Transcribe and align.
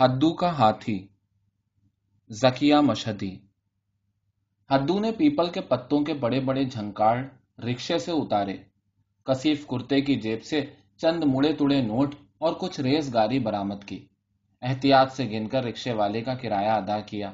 ہدو 0.00 0.34
کا 0.34 0.48
ہاتھی، 0.50 1.06
زکیہ 2.30 2.74
مشہدی۔ 2.74 3.36
ہدو 4.70 4.98
نے 5.00 5.12
پیپل 5.12 5.50
کے 5.50 5.60
پتوں 5.60 6.00
کے 6.00 6.14
بڑے 6.14 6.40
بڑے 6.40 6.64
جھنکاڑ 6.64 7.24
رکشے 7.58 7.98
سے 7.98 8.12
اتارے۔ 8.12 8.56
کسیف 9.24 9.66
کرتے 9.66 10.00
کی 10.00 10.14
جیب 10.14 10.44
سے 10.44 10.60
چند 10.96 11.24
مڑے 11.24 11.52
تڑے 11.52 11.80
نوٹ 11.80 12.14
اور 12.38 12.52
کچھ 12.52 12.80
ریز 12.80 13.14
گاری 13.14 13.38
برامد 13.38 13.84
کی۔ 13.84 14.06
احتیاط 14.62 15.12
سے 15.12 15.24
گن 15.24 15.48
کر 15.48 15.64
رکشے 15.64 15.92
والے 15.92 16.20
کا 16.20 16.34
کرایہ 16.34 16.70
ادا 16.70 17.00
کیا۔ 17.00 17.32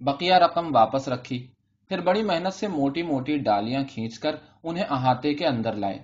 بقیہ 0.00 0.34
رقم 0.34 0.74
واپس 0.74 1.08
رکھی۔ 1.08 1.46
پھر 1.88 2.00
بڑی 2.00 2.22
محنت 2.22 2.54
سے 2.54 2.68
موٹی 2.68 3.02
موٹی 3.02 3.38
ڈالیاں 3.38 3.84
کھینچ 3.84 4.18
کر 4.18 4.36
انہیں 4.62 4.84
احاطے 4.90 5.34
کے 5.34 5.46
اندر 5.46 5.74
لائے۔ 5.74 5.98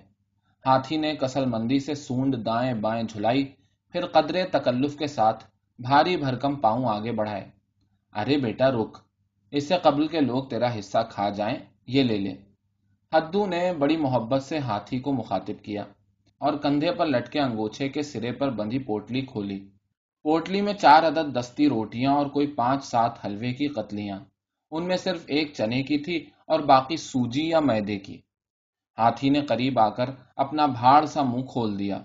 ہاتھی 0.65 0.97
نے 0.97 1.15
کسل 1.15 1.45
مندی 1.45 1.79
سے 1.79 1.93
سونڈ 1.93 2.45
دائیں 2.45 2.73
بائیں 2.73 3.03
جھلائی، 3.03 3.45
پھر 3.91 4.05
قدرے 4.05 4.43
تکلف 4.43 4.97
کے 4.97 5.07
ساتھ 5.07 5.43
بھاری 5.79 6.17
بھرکم 6.17 6.55
پاؤں 6.55 6.85
آگے 6.85 7.11
بڑھائے۔ 7.11 7.49
ارے 8.13 8.37
بیٹا، 8.37 8.71
رک، 8.71 8.97
اس 9.51 9.67
سے 9.67 9.75
قبل 9.83 10.07
کے 10.07 10.19
لوگ 10.19 10.43
تیرا 10.43 10.79
حصہ 10.79 10.97
کھا 11.09 11.29
جائیں، 11.29 11.57
یہ 11.87 12.03
لے 12.03 12.17
لے۔ 12.17 12.33
ہدو 13.13 13.45
نے 13.45 13.73
بڑی 13.73 13.97
محبت 13.97 14.43
سے 14.43 14.57
ہاتھی 14.57 14.99
کو 14.99 15.13
مخاطب 15.13 15.63
کیا 15.63 15.83
اور 16.37 16.53
کندھے 16.53 16.91
پر 16.91 17.05
لٹکے 17.05 17.39
انگوچھے 17.39 17.89
کے 17.89 18.01
سرے 18.01 18.31
پر 18.31 18.49
بندھی 18.49 18.79
پوٹلی 18.79 19.21
کھولی۔ 19.21 19.69
پوٹلی 20.23 20.61
میں 20.61 20.73
چار 20.73 21.03
عدد 21.03 21.39
دستی 21.39 21.69
روٹیاں 21.69 22.11
اور 22.11 22.25
کوئی 22.25 22.47
پانچ 22.47 22.85
سات 22.85 23.25
حلوے 23.25 23.53
کی 23.53 23.67
قتلیاں۔ 23.67 24.19
ان 24.71 24.87
میں 24.87 24.97
صرف 24.97 25.23
ایک 25.27 25.53
چنے 25.53 25.83
کی 25.83 25.97
تھی 25.97 26.25
اور 26.47 26.59
باقی 26.59 26.97
سوجی 26.97 27.49
یا 27.49 27.59
میدے 27.59 27.99
کی۔ 27.99 28.21
ہاتھی 28.97 29.29
نے 29.29 29.41
قریب 29.41 29.79
آ 29.79 29.89
کر 29.89 30.09
اپنا 30.35 30.65
بھاڑ 30.65 31.05
سا 31.05 31.23
منہ 31.23 31.45
کھول 31.45 31.79
دیا۔ 31.79 32.01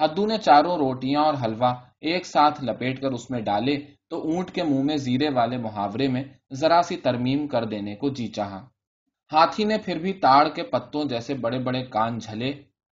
ہدو 0.00 0.26
نے 0.26 0.38
چاروں 0.38 0.76
روٹیاں 0.76 1.20
اور 1.20 1.34
حلوہ 1.44 1.74
ایک 2.00 2.26
ساتھ 2.26 2.64
لپیٹ 2.64 3.00
کر 3.00 3.12
اس 3.12 3.30
میں 3.30 3.40
ڈالے 3.40 3.76
تو 4.08 4.20
اونٹ 4.22 4.50
کے 4.50 4.62
منہ 4.62 4.82
میں 4.82 4.96
زیرے 4.96 5.28
والے 5.28 5.56
محاورے 5.56 6.08
میں 6.08 6.22
ذرا 6.52 6.80
سی 6.82 6.96
ترمیم 6.96 7.46
کر 7.46 7.64
دینے 7.64 7.94
کو 7.94 8.08
جی 8.08 8.26
چاہا۔ 8.26 8.66
ہاتھی 9.32 9.64
نے 9.64 9.78
پھر 9.78 9.98
بھی 9.98 10.12
تاڑ 10.12 10.48
کے 10.48 10.62
پتوں 10.62 11.04
جیسے 11.04 11.34
بڑے 11.34 11.58
بڑے 11.58 11.82
کان 11.84 12.18
جھلے 12.18 12.50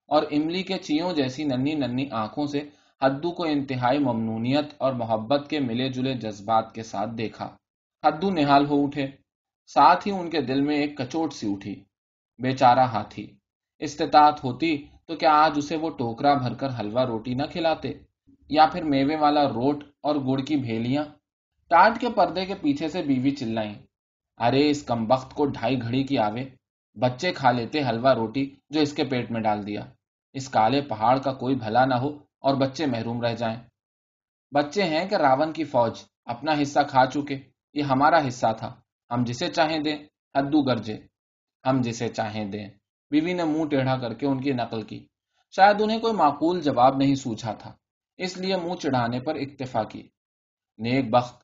اور 0.09 0.23
املی 0.31 0.63
کے 0.63 0.79
چیوں 0.79 1.13
جیسی 1.13 1.45
ننی 1.45 1.75
ننی 1.75 2.07
آنکھوں 2.11 2.47
سے 2.47 2.61
ہدو 3.03 3.31
کو 3.31 3.45
انتہائی 3.45 3.99
ممنونیت 3.99 4.75
اور 4.79 4.93
محبت 4.93 5.51
کے 5.51 5.61
ملے 5.61 5.89
جلے 5.89 6.15
جذبات 6.15 6.75
کے 6.75 6.83
ساتھ 6.83 7.11
دیکھا۔ 7.11 7.49
ہدو 8.05 8.31
نہال 8.31 8.67
ہو 8.67 8.85
اٹھے۔ 8.85 9.07
ساتھ 9.67 10.09
ہی 10.09 10.13
ان 10.13 10.31
کے 10.31 10.41
دل 10.41 10.61
میں 10.61 10.77
ایک 10.77 10.97
کچوٹ 10.99 11.33
سی 11.33 11.53
اٹھی۔ 11.53 11.75
بیچارہ 12.39 12.87
ہاتھی۔ 12.87 13.27
استطاعت 13.79 14.45
ہوتی 14.45 14.77
تو 15.09 15.17
کیا 15.17 15.31
آج 15.33 15.53
اسے 15.57 15.77
وہ 15.77 15.91
ٹوکرا 15.91 16.35
بھر 16.35 16.55
کر 16.55 16.69
حلوہ 16.81 17.01
روٹی 17.01 17.35
نہ 17.35 17.43
کھلاتے؟ 17.43 17.93
یا 18.49 18.67
پھر 18.67 18.85
میوے 18.85 19.17
والا 19.17 19.45
روٹ 19.45 19.85
اور 20.01 20.17
گڑ 20.17 20.41
کی 20.41 20.57
بھیلیاں؟ 20.57 21.05
ٹاٹ 21.69 22.01
کے 22.01 22.11
پردے 22.11 22.47
کے 22.47 22.55
پیچھے 22.55 22.89
سے 22.89 23.03
بیوی 23.03 23.31
چلائیں۔ 23.31 23.75
ارے، 24.39 24.71
اس 24.71 24.83
کم 24.83 25.05
بخت 25.07 25.35
کو 25.35 25.47
ڈھائی 25.47 25.83
گھڑی 25.83 26.05
کی 26.05 26.19
آوے۔ 26.19 26.45
بچے 26.95 27.33
کھا 27.33 27.51
لیتے 27.51 27.81
حلوہ 27.89 28.09
روٹی 28.09 28.55
جو 28.71 28.81
اس 28.81 28.93
کے 28.93 29.05
پیٹ 29.05 29.31
میں 29.31 29.41
ڈال 29.41 29.67
دیا۔ 29.67 29.81
اس 30.33 30.49
کالے 30.49 30.81
پہاڑ 30.81 31.19
کا 31.19 31.33
کوئی 31.33 31.55
بھلا 31.55 31.85
نہ 31.85 31.95
ہو 31.95 32.09
اور 32.41 32.55
بچے 32.55 32.87
محروم 32.87 33.23
رہ 33.23 33.35
جائیں۔ 33.35 33.57
بچے 34.53 34.83
ہیں 34.83 35.09
کہ 35.09 35.15
راون 35.15 35.53
کی 35.53 35.65
فوج، 35.65 36.03
اپنا 36.25 36.53
حصہ 36.63 36.81
کھا 36.89 37.07
چکے۔ 37.07 37.39
یہ 37.75 37.83
ہمارا 37.83 38.29
حصہ 38.29 38.47
تھا۔ 38.59 38.75
ہم 39.11 39.25
جسے 39.25 39.49
چاہیں 39.49 39.79
دیں، 39.79 39.97
ہدو 40.35 40.63
گرجے۔ 40.63 40.97
ہم 41.67 41.81
جسے 41.81 42.09
چاہیں 42.09 42.45
دیں۔ 42.45 42.69
بیوی 43.11 43.33
نے 43.33 43.45
منہ 43.45 43.65
ٹیڑھا 43.65 43.97
کر 43.97 44.15
کے 44.15 44.27
ان 44.27 44.41
کی 44.41 44.53
نقل 44.53 44.83
کی۔ 44.83 45.07
شاید 45.51 45.83
انہیں 45.83 46.01
کوئی 46.01 46.13
معقول 46.13 46.61
جواب 46.61 46.97
نہیں 46.97 47.15
سوچا 47.15 47.53
تھا، 47.53 47.73
اس 48.17 48.39
لیے 48.39 48.57
منہ 48.57 48.75
چڑھانے 48.75 49.21
پر 49.21 49.35
اکتفا 49.35 49.83
کی۔ 49.85 50.09
نیک 50.79 51.11
بخت، 51.11 51.43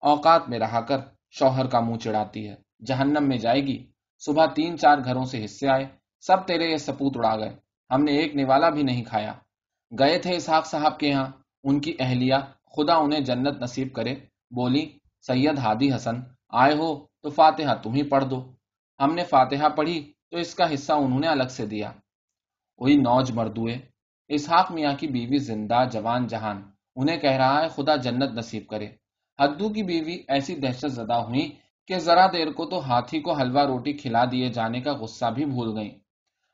اوقات 0.00 0.48
میں 0.48 0.58
رہا 0.58 0.80
کر 0.80 0.98
شوہر 1.30 1.66
کا 1.66 1.80
منہ 1.80 1.96
چڑھاتی 1.96 2.48
ہے، 2.48 2.54
جہنم 2.86 3.28
میں 3.28 3.36
جائے 3.36 3.60
گی۔ 3.60 3.86
صبح 4.18 4.46
تین 4.46 4.78
چار 4.78 4.98
گھروں 5.04 5.24
سے 5.24 5.44
حصے 5.44 5.68
آئے، 5.68 5.84
سب 6.20 6.46
تیرے 6.46 6.64
یہ 6.64 6.76
سپوت 6.76 7.12
اڑا 7.16 7.36
گئے۔ 7.36 7.56
ہم 7.90 8.04
نے 8.04 8.12
ایک 8.12 8.36
نوالا 8.36 8.68
بھی 8.68 8.82
نہیں 8.82 9.04
کھایا۔ 9.04 9.32
گئے 9.98 10.18
تھے 10.18 10.36
اسحاق 10.36 10.66
صاحب 10.66 10.98
کے 10.98 11.08
یہاں، 11.08 11.26
ان 11.64 11.80
کی 11.80 11.96
اہلیہ، 11.98 12.34
خدا 12.76 12.94
انہیں 12.94 13.20
جنت 13.20 13.62
نصیب 13.62 13.92
کرے۔ 13.92 14.14
بولی، 14.50 14.98
سید 15.20 15.58
ہادی 15.58 15.94
حسن، 15.96 16.14
آئے 16.48 16.74
ہو 16.74 17.06
تو 17.22 17.30
فاتحہ 17.30 17.74
تم 17.74 17.94
ہی 17.94 18.02
پڑھ 18.02 18.24
دو۔ 18.24 18.52
ہم 19.00 19.14
نے 19.14 19.24
فاتحہ 19.24 19.68
پڑھی 19.68 20.12
تو 20.32 20.38
اس 20.38 20.54
کا 20.54 20.74
حصہ 20.74 20.92
انہوں 20.92 21.20
نے 21.20 21.26
الگ 21.26 21.48
سے 21.50 21.66
دیا۔ 21.66 21.92
وہی 22.78 22.96
نوج 22.96 23.32
مردوئے 23.32 23.78
اسحاق 24.28 24.72
میاں 24.72 24.92
کی 24.98 25.06
بیوی 25.06 25.38
زندہ 25.38 25.84
جوان 25.92 26.26
جہان۔ 26.26 26.62
انہیں 26.96 27.16
کہہ 27.16 27.30
رہا 27.30 27.62
ہے، 27.62 27.68
خدا 27.68 27.96
جنت 27.96 28.32
نصیب 28.32 28.66
کرے۔ 28.66 28.86
ہدو 29.38 29.68
کی 29.68 29.82
بیوی 29.82 30.18
ایسی 30.28 30.54
دہشت 30.54 30.92
زدہ 30.92 31.14
ہوئی 31.14 31.50
کہ 31.86 31.98
ذرا 31.98 32.26
دیر 32.26 32.52
کو 32.52 32.66
تو 32.66 32.78
ہاتھی 32.78 33.20
کو 33.20 33.32
حلوہ 33.32 33.60
روٹی 33.60 33.92
کھلا 33.92 34.24
دیے 34.24 34.48
جانے 34.48 34.80
کا 34.80 34.92
غصہ 34.92 35.24
بھی 35.34 35.44
بھول 35.44 35.78
گئی 35.78 35.90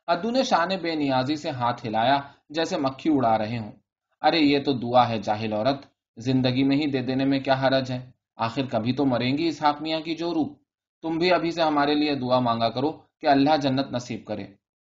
ہدو 0.07 0.31
نے 0.31 0.43
شان 0.43 0.69
بے 0.81 0.95
نیازی 0.95 1.35
سے 1.35 1.49
ہاتھ 1.49 1.85
ہلایا 1.85 2.19
جیسے 2.49 2.77
مکھی 2.77 3.09
اڑا 3.13 3.37
رہے 3.37 3.57
ہوں۔ 3.57 3.71
ارے، 4.21 4.39
یہ 4.39 4.63
تو 4.63 4.73
دعا 4.73 5.09
ہے 5.09 5.21
جاہل 5.21 5.53
عورت۔ 5.53 5.85
زندگی 6.17 6.63
میں 6.63 6.77
ہی 6.77 6.85
دے 6.85 7.01
دینے 7.01 7.25
میں 7.25 7.39
کیا 7.39 7.53
حرج 7.53 7.91
ہے؟ 7.91 8.11
آخر 8.35 8.65
کبھی 8.71 8.93
تو 8.93 9.05
مریں 9.05 9.37
گی 9.37 9.47
اسحاق 9.47 9.81
میاں 9.81 9.99
کی 9.99 10.15
جو 10.15 10.33
روح۔ 10.33 10.47
تم 11.01 11.17
بھی 11.17 11.33
ابھی 11.33 11.51
سے 11.51 11.61
ہمارے 11.61 11.95
لیے 11.95 12.15
دعا 12.15 12.39
مانگا 12.39 12.69
کرو۔ 12.69 13.08
کہ 13.21 13.27
اللہ 13.27 13.57
جنت 13.57 13.91
نصیب 13.91 14.25
کرے۔ 14.25 14.47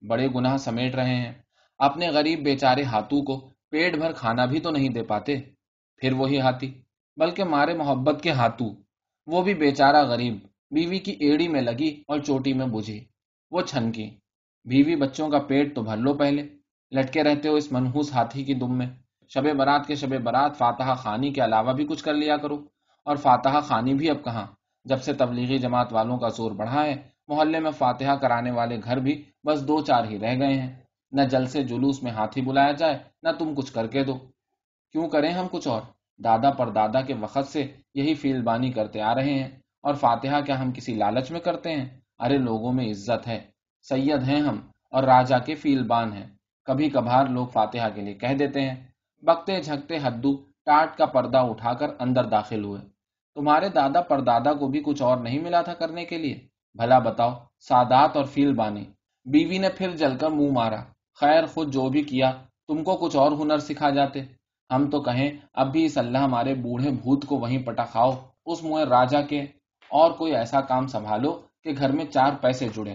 بڑے 0.07 0.27
گناہ 0.35 0.57
سمیٹ 0.57 0.95
رہے 0.95 1.15
ہیں۔ 1.15 1.33
اپنے 1.77 2.09
غریب 2.09 2.39
بیچارے 2.39 2.83
ہاتھوں 2.83 3.21
کو 3.21 3.53
پیٹ 3.69 3.95
بھر 3.95 4.11
کھانا 4.11 4.45
بھی 4.45 4.59
تو 4.59 4.71
نہیں 4.71 4.89
دے 4.89 5.03
پاتے۔ 5.03 5.41
پھر 5.97 6.13
وہی 6.13 6.39
ہاتھی، 6.39 6.81
بلکہ 7.17 7.43
مارے 7.43 7.73
محبت 7.73 8.23
کے 8.23 8.31
ہاتھوں۔ 8.31 8.69
وہ 9.27 9.43
بھی 9.43 9.53
بیچارہ 9.53 10.03
غریب، 10.03 10.37
بیوی 10.71 10.99
کی 10.99 11.11
ایڑی 11.11 11.47
میں 11.47 11.61
لگی 11.61 12.03
اور 12.07 12.19
چوٹی 12.19 12.53
میں 12.53 12.65
بجھی 12.65 13.05
وہ 13.51 13.61
چھنکی، 13.61 14.09
بیوی 14.65 14.95
بچوں 14.95 15.29
کا 15.29 15.39
پیٹ 15.39 15.75
تو 15.75 15.81
بھر 15.81 15.97
لو 15.97 16.13
پہلے۔ 16.13 16.43
لٹکے 16.91 17.23
رہتے 17.23 17.49
ہو 17.49 17.55
اس 17.55 17.71
منحوس 17.71 18.13
ہاتھی 18.13 18.43
کی 18.43 18.53
دم 18.53 18.77
میں۔ 18.77 18.87
شب 19.27 19.55
برات 19.57 19.87
کے 19.87 19.95
شب 19.95 20.21
برات 20.23 20.57
فاتحہ 20.57 20.93
خانی 20.93 21.33
کے 21.33 21.43
علاوہ 21.43 21.73
بھی 21.73 21.87
کچھ 21.87 22.03
کر 22.03 22.13
لیا 22.13 22.37
کرو۔ 22.37 22.65
اور 23.05 23.15
فاتحہ 23.15 23.59
خانی 23.59 23.93
بھی 23.93 24.09
اب 24.09 24.23
کہاں؟ 24.23 24.47
جب 24.85 25.01
سے 25.01 25.13
تبلیغی 25.13 25.57
جماعت 25.57 25.93
والوں 25.93 26.17
کا 26.17 26.27
زور 26.27 26.51
بڑھا 26.51 26.85
ہے 26.85 27.18
محلے 27.29 27.59
میں 27.59 27.71
فاتحہ 27.71 28.15
کرانے 28.15 28.51
والے 28.51 28.79
گھر 28.83 28.97
بھی 28.97 29.23
بس 29.45 29.67
دو 29.67 29.81
چار 29.81 30.03
ہی 30.03 30.19
رہ 30.19 30.39
گئے 30.39 30.61
ہیں۔ 30.61 30.75
نہ 31.11 31.21
جل 31.21 31.45
سے 31.45 31.63
جلوس 31.63 32.03
میں 32.03 32.11
ہاتھی 32.11 32.41
بلایا 32.41 32.71
جائے، 32.71 32.99
نہ 33.23 33.29
تم 33.39 33.55
کچھ 33.55 33.73
کر 33.73 33.87
کے 33.87 34.03
دو۔ 34.03 34.17
کیوں 34.91 35.09
کریں 35.09 35.31
ہم 35.31 35.47
کچھ 35.51 35.67
اور؟ 35.67 35.81
دادا 36.23 36.51
پر 36.51 36.69
دادا 36.69 37.01
کے 37.01 37.13
وقت 37.13 37.47
سے 37.47 37.67
یہی 37.93 38.13
فیل 38.13 38.41
بانی 38.41 38.71
کرتے 38.71 39.01
آ 39.01 39.15
رہے 39.15 39.33
ہیں۔ 39.33 39.47
اور 39.83 39.93
فاتحہ 39.93 40.41
کیا 40.41 40.61
ہم 40.61 40.71
کسی 40.71 40.93
لالچ 40.93 41.31
میں 41.31 41.39
کرتے 41.39 41.71
ہیں؟ 41.71 41.85
ارے 42.19 42.37
لوگوں 42.37 42.73
میں 42.73 42.91
عزت 42.91 43.27
ہے، 43.27 43.39
سید 43.81 44.23
ہیں 44.23 44.41
ہم 44.41 44.61
اور 44.91 45.03
راجا 45.03 45.39
کے 45.39 45.55
فیل 45.55 45.83
بان 45.83 46.13
ہیں۔ 46.13 46.27
کبھی 46.65 46.89
کبھار 46.89 47.25
لوگ 47.25 47.47
فاتحہ 47.47 47.89
کے 47.95 48.01
لیے 48.01 48.13
کہہ 48.13 48.33
دیتے 48.33 48.61
ہیں، 48.61 48.75
بکتے 49.21 49.61
جھکتے 49.61 49.97
ہدو 49.97 50.35
ٹاٹ 50.65 50.97
کا 50.97 51.05
پردہ 51.05 51.37
اٹھا 51.37 51.73
کر 51.73 51.87
اندر 51.99 52.25
داخل 52.25 52.63
ہوئے۔ 52.63 52.81
تمہارے 53.35 53.69
دادا 53.69 54.01
پر 54.01 54.21
دادا 54.21 54.53
کو 54.53 54.67
بھی 54.67 54.81
کچھ 54.85 55.01
اور 55.01 55.17
نہیں 55.17 55.39
ملا 55.39 55.61
تھا 55.61 55.73
کرنے 55.73 56.05
کے 56.05 56.17
لیے؟ 56.17 56.48
بھلا 56.73 56.99
بتاؤ، 56.99 57.31
سادات 57.59 58.17
اور 58.17 58.23
فیل 58.23 58.53
بانی 58.53 58.85
بیوی 59.25 59.57
نے 59.57 59.69
پھر 59.69 59.95
جل 59.95 60.17
کر 60.17 60.29
منہ 60.29 60.51
مارا۔ 60.51 60.83
خیر، 61.19 61.45
خود 61.45 61.73
جو 61.73 61.89
بھی 61.89 62.03
کیا، 62.03 62.31
تم 62.67 62.83
کو 62.83 62.97
کچھ 62.97 63.17
اور 63.17 63.31
ہنر 63.31 63.57
سکھا 63.57 63.89
جاتے۔ 63.89 64.19
ہم 64.71 64.89
تو 64.89 65.01
کہیں، 65.01 65.31
اب 65.53 65.71
بھی 65.71 65.85
اس 65.85 65.97
اللہ 65.97 66.17
ہمارے 66.17 66.55
بوڑھے 66.55 66.89
بھوت 66.89 67.25
کو 67.25 67.35
وہیں 67.35 67.63
پٹا 67.63 67.83
کھاؤ۔ 67.83 68.11
اس 68.45 68.63
منہ 68.63 68.83
راجا 68.89 69.21
کے 69.21 69.41
اور 69.89 70.11
کوئی 70.11 70.35
ایسا 70.35 70.61
کام 70.61 70.87
سنبھالو 70.87 71.41
کہ 71.63 71.69
گھر 71.77 71.91
میں 71.91 72.05
چار 72.05 72.31
پیسے 72.41 72.67
جڑے 72.75 72.93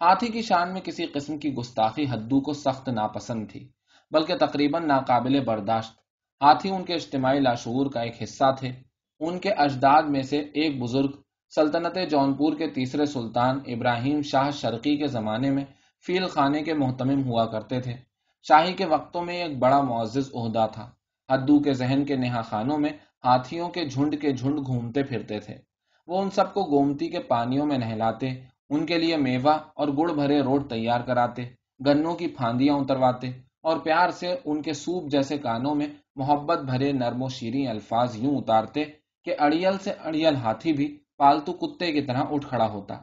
ہاتھی 0.00 0.28
کی 0.28 0.42
شان 0.42 0.72
میں 0.72 0.80
کسی 0.80 1.06
قسم 1.06 1.38
کی 1.38 1.54
گستاخی 1.54 2.04
حدو 2.04 2.40
کو 2.40 2.52
سخت 2.52 2.88
ناپسند 2.88 3.50
تھی، 3.50 3.68
بلکہ 4.10 4.36
تقریباً 4.36 4.86
ناقابل 4.86 5.44
برداشت۔ 5.44 5.92
ہاتھی 6.42 6.70
ان 6.70 6.84
کے 6.84 6.94
اجتماعی 6.94 7.40
لاشعور 7.40 7.90
کا 7.90 8.00
ایک 8.00 8.22
حصہ 8.22 8.54
تھے۔ 8.58 8.68
ان 9.20 9.38
کے 9.38 9.50
اجداد 9.50 10.02
میں 10.02 10.22
سے 10.22 10.38
ایک 10.38 10.82
بزرگ 10.82 11.10
سلطنت 11.56 11.98
جونپور 12.10 12.52
کے 12.56 12.66
تیسرے 12.66 13.06
سلطان 13.06 13.58
ابراہیم 13.66 14.22
شاہ 14.22 14.50
شرقی 14.50 14.96
کے 14.96 15.06
زمانے 15.06 15.50
میں 15.50 15.64
فیل 16.06 16.26
خانے 16.26 16.62
کے 16.62 16.74
محتمم 16.74 17.22
ہوا 17.24 17.44
کرتے 17.46 17.80
تھے۔ 17.80 17.94
شاہی 18.42 18.72
کے 18.72 18.86
وقتوں 18.86 19.24
میں 19.24 19.36
ایک 19.42 19.58
بڑا 19.58 19.80
معزز 19.80 20.30
عہدہ 20.34 20.66
تھا۔ 20.72 20.90
ہدو 21.28 21.58
کے 21.58 21.72
ذہن 21.72 22.04
کے 22.04 22.16
نہا 22.16 22.40
خانوں 22.40 22.78
میں 22.78 22.90
ہاتھیوں 23.24 23.68
کے 23.68 23.84
جھنڈ 23.84 24.20
کے 24.20 24.32
جھنڈ 24.32 24.66
گھومتے 24.66 25.02
پھرتے 25.02 25.38
تھے۔ 25.40 25.54
وہ 26.08 26.22
ان 26.22 26.30
سب 26.30 26.52
کو 26.54 26.64
گومتی 26.64 27.08
کے 27.08 27.18
پانیوں 27.18 27.66
میں 27.66 27.78
نہلاتے، 27.78 28.28
ان 28.70 28.86
کے 28.86 28.98
لیے 28.98 29.16
میوہ 29.16 29.56
اور 29.74 29.88
گڑ 29.88 30.12
بھرے 30.12 30.40
روڈ 30.40 30.68
تیار 30.70 31.00
کراتے، 31.00 31.48
گنوں 31.86 32.14
کی 32.14 32.26
پھاندیاں 32.26 32.74
اترواتے 32.74 33.28
اور 33.62 33.78
پیار 33.78 34.10
سے 34.10 34.34
ان 34.44 34.62
کے 34.62 34.72
سوپ 34.72 35.10
جیسے 35.10 35.38
کانوں 35.38 35.74
میں 35.74 35.86
محبت 36.16 36.58
بھرے 36.58 36.92
نرم 36.92 37.22
و 37.22 37.28
شیریں 37.28 37.66
الفاظ 37.66 38.16
یوں 38.16 38.36
اتارتے 38.36 38.84
کہ 39.24 39.36
اڑیل 39.38 39.78
سے 39.78 39.90
اڑیل 40.04 40.36
ہاتھی 40.36 40.72
بھی 40.72 40.98
پالتو 41.18 41.52
کتے 41.52 41.92
کی 41.92 42.02
طرح 42.02 42.22
اٹھ 42.30 42.48
کھڑا 42.48 42.68
ہوتا۔ 42.68 42.94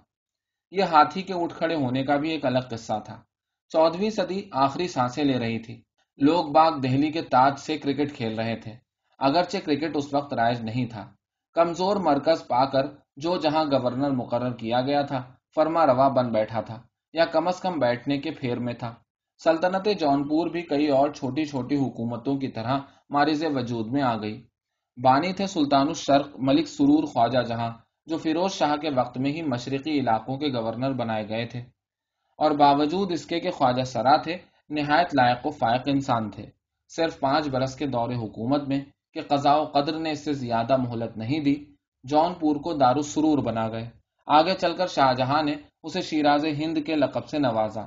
یہ 0.72 0.84
ہاتھی 0.84 1.22
کے 1.22 1.34
اٹھ 1.34 1.56
کھڑے 1.56 1.76
ہونے 1.76 2.04
کا 2.04 2.16
بھی 2.16 2.30
ایک 2.30 2.46
الگ 2.46 2.60
قصہ 2.60 3.00
تھا۔ 3.06 3.22
چودہویں 3.70 4.10
صدی 4.10 4.42
آخری 4.52 4.88
سانسیں 4.88 5.24
لے 5.24 5.40
رہی 5.40 5.60
تھی۔ 5.60 5.82
لوگ 6.18 6.46
باغ 6.46 6.80
دہلی 6.80 7.12
کے 7.12 7.22
تاج 7.22 7.60
سے 7.60 7.78
کرکٹ 7.78 8.16
کھیل 8.16 8.40
رہے 8.40 8.56
تھے۔ 8.56 8.72
اگرچہ 9.20 9.58
کرکٹ 9.66 9.96
اس 9.96 10.14
وقت 10.14 10.34
رائج 10.34 10.62
نہیں 10.62 10.86
تھا۔ 10.86 11.12
کمزور 11.54 11.96
مرکز 11.96 12.48
پا 12.48 12.66
کر 12.66 12.86
جو 13.16 13.38
جہاں 13.38 13.66
گورنر 13.66 14.12
مقرر 14.12 14.54
کیا 14.54 14.82
گیا 14.82 15.02
تھا، 15.02 15.24
فرما 15.56 15.86
روا 15.86 16.08
بن 16.08 16.32
بیٹھا 16.32 16.62
تھا 16.62 16.82
یا 17.14 17.26
کم 17.26 17.48
از 17.48 17.60
کم 17.60 17.80
بیٹھنے 17.80 18.18
کے 18.18 18.32
پھیر 18.32 18.60
میں 18.60 18.74
تھا۔ 18.74 18.96
سلطنت 19.44 19.88
جون 20.00 20.28
پور 20.28 20.48
بھی 20.48 20.62
کئی 20.62 20.88
اور 20.88 21.10
چھوٹی 21.10 21.46
چھوٹی 21.46 21.76
حکومتوں 21.76 22.38
کی 22.38 22.48
طرح 22.48 22.80
مارز 23.10 23.44
وجود 23.56 23.88
میں 23.88 24.02
آ 24.02 24.16
گئی۔ 24.18 24.48
بانی 25.04 25.34
تھے 25.34 25.48
سلطان 25.48 25.88
الشرق 25.88 26.28
ملک 26.40 26.68
سرور 26.68 27.04
خواجہ 27.04 27.44
جہاں۔ 27.44 27.83
جو 28.06 28.18
فیروز 28.18 28.52
شاہ 28.52 28.76
کے 28.76 28.90
وقت 28.90 29.18
میں 29.18 29.32
ہی 29.32 29.42
مشرقی 29.42 30.00
علاقوں 30.00 30.38
کے 30.38 30.48
گورنر 30.48 30.94
بنائے 30.94 31.30
گئے 31.30 31.46
تھے۔ 31.46 31.60
اور 32.38 32.52
باوجود 32.52 33.12
اس 33.12 33.26
کے 33.26 33.40
کہ 33.40 33.52
خواجہ 33.52 33.84
سرا 33.84 34.18
تھے، 34.18 34.38
نہایت 34.70 35.08
لائق 35.16 35.46
و 35.46 35.50
فائق 35.50 35.82
انسان 35.86 36.30
تھے۔ 36.30 36.46
صرف 36.96 37.20
پانچ 37.20 37.48
برس 37.48 37.76
کے 37.76 37.88
دور 37.88 38.10
حکومت 38.10 38.68
میں 38.68 38.82
کہ 39.14 39.22
قضاء 39.22 39.56
و 39.56 39.64
قدر 39.64 40.00
نے 40.00 40.12
اس 40.12 40.26
سے 40.26 40.34
زیادہ 40.34 40.78
مہلت 40.78 41.18
نہیں 41.18 41.40
دی، 41.40 41.56
جون 42.04 42.34
پور 42.34 42.56
کو 42.56 42.74
دار 42.74 42.96
السرور 42.96 43.38
بنا 43.38 43.70
گئے۔ 43.70 43.90
آگے 44.28 44.54
چل 44.54 44.76
کر 44.76 44.88
شاہجہاں 44.88 45.44
نے 45.44 45.56
اسے 45.84 46.02
شیراز 46.02 46.46
ہند 46.46 46.78
کے 46.86 46.96
لقب 46.96 47.28
سے 47.28 47.40
نوازا۔ 47.40 47.82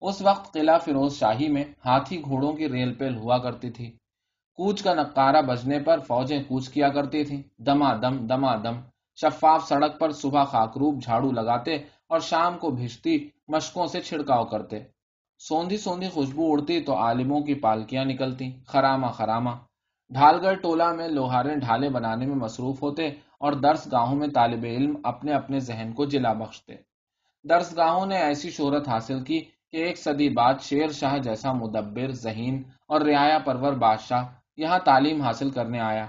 اس 0.00 0.22
وقت 0.22 0.52
قلعہ 0.52 0.78
فیروز 0.78 1.18
شاہی 1.18 1.48
میں 1.48 1.64
ہاتھی 1.86 2.22
گھوڑوں 2.22 2.52
کی 2.52 2.68
ریل 2.68 2.94
پیل 2.94 3.16
ہوا 3.16 3.38
کرتی 3.38 3.70
تھی۔ 3.70 3.90
کوچ 4.54 4.82
کا 4.82 4.94
نقارہ 4.94 5.42
بجنے 5.42 5.78
پر 5.78 5.98
فوجیں 5.98 6.42
کوچ 6.42 6.68
کیا 6.68 6.88
کرتی 6.88 7.24
تھیں۔ 7.24 7.42
دما 7.58 7.94
دم 7.94 8.26
دما 8.26 8.56
دم۔ 8.56 8.80
شفاف 9.20 9.68
سڑک 9.68 9.98
پر 10.00 10.10
صبح 10.12 10.44
خاکروب 10.44 11.02
جھاڑو 11.02 11.30
لگاتے 11.32 11.74
اور 12.08 12.20
شام 12.20 12.58
کو 12.58 12.70
بھیجتی 12.70 13.18
مشکوں 13.48 13.86
سے 13.86 14.00
چھڑکاؤ 14.00 14.44
کرتے۔ 14.44 14.78
سوندھی 15.40 15.76
سوندھی 15.76 16.08
خوشبو 16.08 16.52
اڑتی 16.52 16.80
تو 16.80 16.96
عالموں 16.96 17.40
کی 17.40 17.54
پالکیاں 17.54 18.04
نکلتی 18.04 18.50
خراما 18.66 19.08
خراما 19.08 19.54
ڈھال 20.10 20.38
گڑھ 20.42 20.58
ٹولہ 20.62 20.88
میں 20.92 21.08
لوہارے 21.08 21.54
ڈھالے 21.54 21.88
بنانے 21.88 22.26
میں 22.26 22.34
مصروف 22.34 22.82
ہوتے 22.82 23.06
اور 23.40 23.52
درس 23.52 23.88
گاہوں 23.92 24.16
میں 24.16 24.28
طالب 24.28 24.64
علم 24.64 24.94
اپنے 25.04 25.32
اپنے 25.32 25.58
ذہن 25.60 25.92
کو 25.92 26.04
جلا 26.04 26.32
بخشتے۔ 26.32 26.74
درس 27.44 27.76
گاہوں 27.76 28.06
نے 28.06 28.16
ایسی 28.18 28.50
شہرت 28.50 28.88
حاصل 28.88 29.24
کی 29.24 29.38
کہ 29.70 29.76
ایک 29.76 29.98
صدی 29.98 30.28
بعد 30.28 30.54
شیر 30.62 30.88
شاہ 30.90 31.18
جیسا 31.18 31.52
مدبر، 31.52 32.10
ذہین 32.10 32.62
اور 32.88 33.00
رعایا 33.00 33.38
پرور 33.38 33.72
بادشاہ 33.72 34.24
یہاں 34.56 34.78
تعلیم 34.78 35.20
حاصل 35.22 35.50
کرنے 35.50 35.80
آیا۔ 35.80 36.06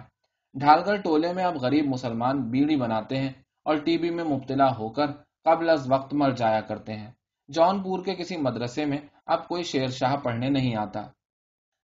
ڈھالگر 0.56 0.96
ٹولے 0.96 1.34
میں 1.34 1.44
اب 1.44 1.58
غریب 1.58 1.86
مسلمان 1.86 2.42
بیڑی 2.42 2.76
بناتے 2.76 3.18
ہیں 3.18 3.32
اور 3.66 3.76
ٹی 3.76 3.98
بی 3.98 4.10
میں 4.10 4.24
مبتلا 4.24 4.70
ہو 4.78 4.90
کر 4.90 5.12
قبل 5.44 5.70
از 5.70 5.92
وقت 5.92 6.14
مر 6.14 6.32
جایا 6.32 6.62
کرتے 6.62 6.94
ہیں۔ 6.94 7.12
جون 7.48 7.84
پور 7.84 8.04
کے 8.06 8.16
کسی 8.16 8.38
مدرسے 8.38 8.86
میں 8.86 8.98
اب 9.26 9.48
کوئی 9.48 9.64
شیر 9.64 9.88
شاہ 9.90 10.16
پڑھنے 10.16 10.50
نہیں 10.50 10.76
آتا۔ 10.76 11.02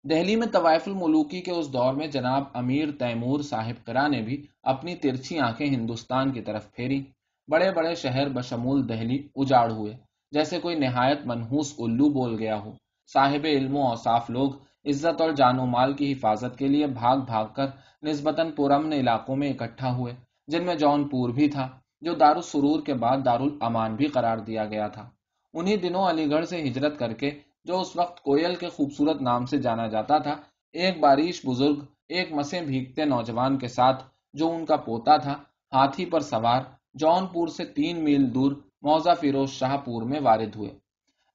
دہلی 0.10 0.36
میں 0.36 0.48
طوائف 0.48 0.88
الملوکی 0.88 1.42
کے 1.42 1.52
اس 1.52 1.74
دور 1.74 1.94
میں 1.94 2.08
جناب 2.08 2.44
امیر 2.54 2.92
تیمور 3.00 3.40
صاحب 3.40 3.86
کرا 3.86 4.08
نے 4.08 4.22
بھی 4.22 4.46
اپنی 4.64 4.96
ترچھی 4.96 5.40
آنکھیں 5.40 5.68
ہندوستان 5.68 6.32
کی 6.32 6.42
طرف 6.42 6.72
پھیری۔ 6.72 7.04
بڑے 7.48 7.72
بڑے 7.72 7.96
شہر 7.96 8.30
بشمول 8.30 8.90
دہلی 8.90 9.28
اجاڑ 9.36 9.72
ہوئے، 9.72 9.94
جیسے 10.32 10.60
کوئی 10.60 10.76
نہایت 10.76 11.26
منحوس 11.26 11.74
الو 11.78 12.10
بول 12.10 12.40
گیا 12.40 12.58
ہو۔ 12.60 12.72
صاحب 13.14 13.46
علم 13.46 13.76
و 13.78 13.88
اوصاف 13.88 14.30
لوگ 14.30 14.52
عزت 14.86 15.22
اور 15.22 15.32
جان 15.32 15.60
و 15.60 15.66
مال 15.66 15.94
کی 15.94 16.12
حفاظت 16.14 16.58
کے 16.58 16.68
لیے 16.68 16.88
بھاگ 16.88 17.18
بھاگ 17.18 17.46
کر 17.56 17.66
نسبتاً 18.04 18.52
پرامن 18.52 18.94
علاقوں 18.94 19.36
میں 19.36 19.50
اکٹھا 19.50 19.96
ہوئے، 19.96 20.14
جن 20.48 20.66
میں 20.66 20.76
جون 20.76 21.08
پور 21.08 21.30
بھی 21.30 21.48
تھا، 21.48 21.68
جو 22.02 22.14
دار 22.14 22.36
السرور 22.36 22.82
کے 22.82 22.94
بعد 22.94 23.18
دار 23.26 23.40
الامان 23.40 23.96
بھی 23.96 24.06
قرار 24.06 24.38
دیا 24.38 24.66
گیا 24.66 24.88
تھا۔ 24.88 25.10
انہی 25.54 25.78
دنوں 25.78 26.10
علی 26.10 26.32
گڑھ 26.32 26.46
سے 26.46 26.62
ہجرت 26.62 27.00
کر 27.00 27.14
کے، 27.14 27.32
جو 27.66 27.82
اس 27.82 27.96
وقت 27.96 28.24
کوئل 28.24 28.56
کے 28.56 28.70
خوبصورت 28.70 29.22
نام 29.22 29.46
سے 29.46 29.58
جانا 29.58 29.88
جاتا 29.88 30.18
تھا، 30.18 30.36
ایک 30.74 31.00
بارش 31.00 31.46
بزرگ، 31.46 31.80
ایک 32.10 32.34
مسے 32.34 32.62
بھیگتے 32.62 33.06
نوجوان 33.06 33.58
کے 33.58 33.68
ساتھ، 33.68 34.04
جو 34.34 34.52
ان 34.52 34.66
کا 34.66 34.76
پوتا 34.76 35.18
تھا، 35.18 35.34
ہاتھی 35.74 36.06
پر 36.06 36.20
سوار، 36.20 36.62
جون 36.94 37.28
پور 37.28 37.48
سے 37.48 37.66
تین 37.66 38.04
میل 38.04 38.34
دور 38.34 38.52
موزہ 38.82 39.10
فیروز 39.20 39.50
شاہ 39.50 39.78
پور 39.78 40.04
میں 40.04 40.20
وارد 40.20 40.56
ہوئے۔ 40.56 40.70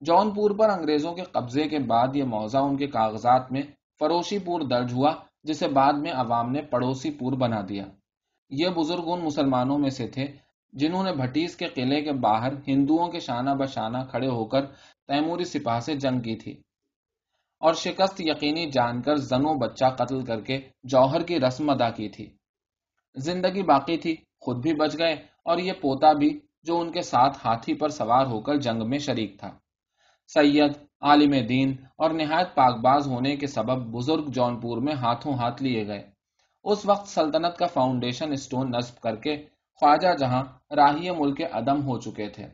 جون 0.01 0.35
پور 0.35 0.51
پر 0.51 0.71
انگریزوں 0.71 1.15
کے 1.15 1.23
قبضے 1.23 1.69
کے 1.69 1.79
بعد 1.79 2.09
یہ 2.15 2.25
موضع 2.25 2.59
ان 2.59 2.77
کے 2.77 2.87
کاغذات 2.87 3.53
میں 3.53 3.63
فروشی 3.99 4.39
پور 4.39 4.61
درج 4.61 4.93
ہوا، 4.93 5.15
جسے 5.43 5.69
بعد 5.69 5.93
میں 5.93 6.13
عوام 6.13 6.53
نے 6.53 6.63
پڑوسی 6.63 7.11
پور 7.11 7.33
بنا 7.33 7.61
دیا۔ 7.69 7.85
یہ 8.51 8.69
بزرگ 8.69 9.03
ان 9.07 9.25
مسلمانوں 9.25 9.79
میں 9.79 9.91
سے 9.91 10.07
تھے 10.07 10.27
جنہوں 10.73 11.05
نے 11.05 11.13
بھٹیس 11.13 11.57
کے 11.57 11.67
قلعے 11.69 12.03
کے 12.03 12.13
باہر 12.13 12.53
ہندوؤں 12.69 13.09
کے 13.09 13.21
شانہ 13.21 13.51
بشانہ 13.51 13.99
کھڑے 14.11 14.29
ہو 14.29 14.45
کر 14.45 14.67
تیموری 15.07 15.45
سپاہ 15.45 15.79
سے 15.79 15.95
جنگ 15.95 16.21
کی 16.21 16.37
تھی۔ 16.37 16.53
اور 17.61 17.75
شکست 17.75 18.21
یقینی 18.21 18.71
جان 18.71 19.03
کر 19.03 19.17
زنو 19.17 19.55
بچہ 19.55 19.85
قتل 19.85 20.25
کر 20.25 20.41
کے 20.41 20.61
جوہر 20.83 21.23
کی 21.23 21.41
رسم 21.41 21.71
ادا 21.71 21.91
کی 21.91 22.09
تھی۔ 22.09 22.31
زندگی 23.17 23.63
باقی 23.63 23.97
تھی، 23.97 24.17
خود 24.41 24.63
بھی 24.63 24.75
بچ 24.75 24.99
گئے 24.99 25.13
اور 25.45 25.59
یہ 25.59 25.73
پوتا 25.73 26.13
بھی 26.13 26.41
جو 26.63 26.81
ان 26.81 26.93
کے 26.93 27.03
ساتھ 27.03 27.39
ہاتھی 27.45 27.75
پر 27.75 27.89
سوار 27.89 28.27
ہو 28.27 28.41
کر 28.41 28.57
جنگ 28.57 28.89
میں 28.89 28.99
شریک 28.99 29.39
تھا۔ 29.39 29.51
سید، 30.35 30.73
عالم 31.01 31.47
دین 31.47 31.77
اور 31.97 32.11
نہایت 32.11 32.55
پاک 32.55 32.81
باز 32.81 33.07
ہونے 33.07 33.37
کے 33.37 33.47
سبب 33.47 33.79
بزرگ 33.87 34.25
جون 34.29 34.61
پور 34.61 34.79
میں 34.79 34.95
ہاتھوں 34.95 35.35
ہاتھ 35.35 35.63
لیے 35.63 35.87
گئے۔ 35.87 36.11
اس 36.65 36.87
وقت 36.87 37.09
سلطنت 37.09 37.57
کا 37.57 37.67
فاؤنڈیشن 37.67 38.33
اسٹون 38.33 38.71
نصب 38.71 39.01
کر 39.01 39.17
کے 39.17 39.37
خواجہ 39.75 40.17
جہاں 40.19 40.45
راہی 40.77 41.11
ملک 41.11 41.41
عدم 41.53 41.83
ہو 41.83 41.99
چکے 41.99 42.29
تھے۔ 42.29 42.47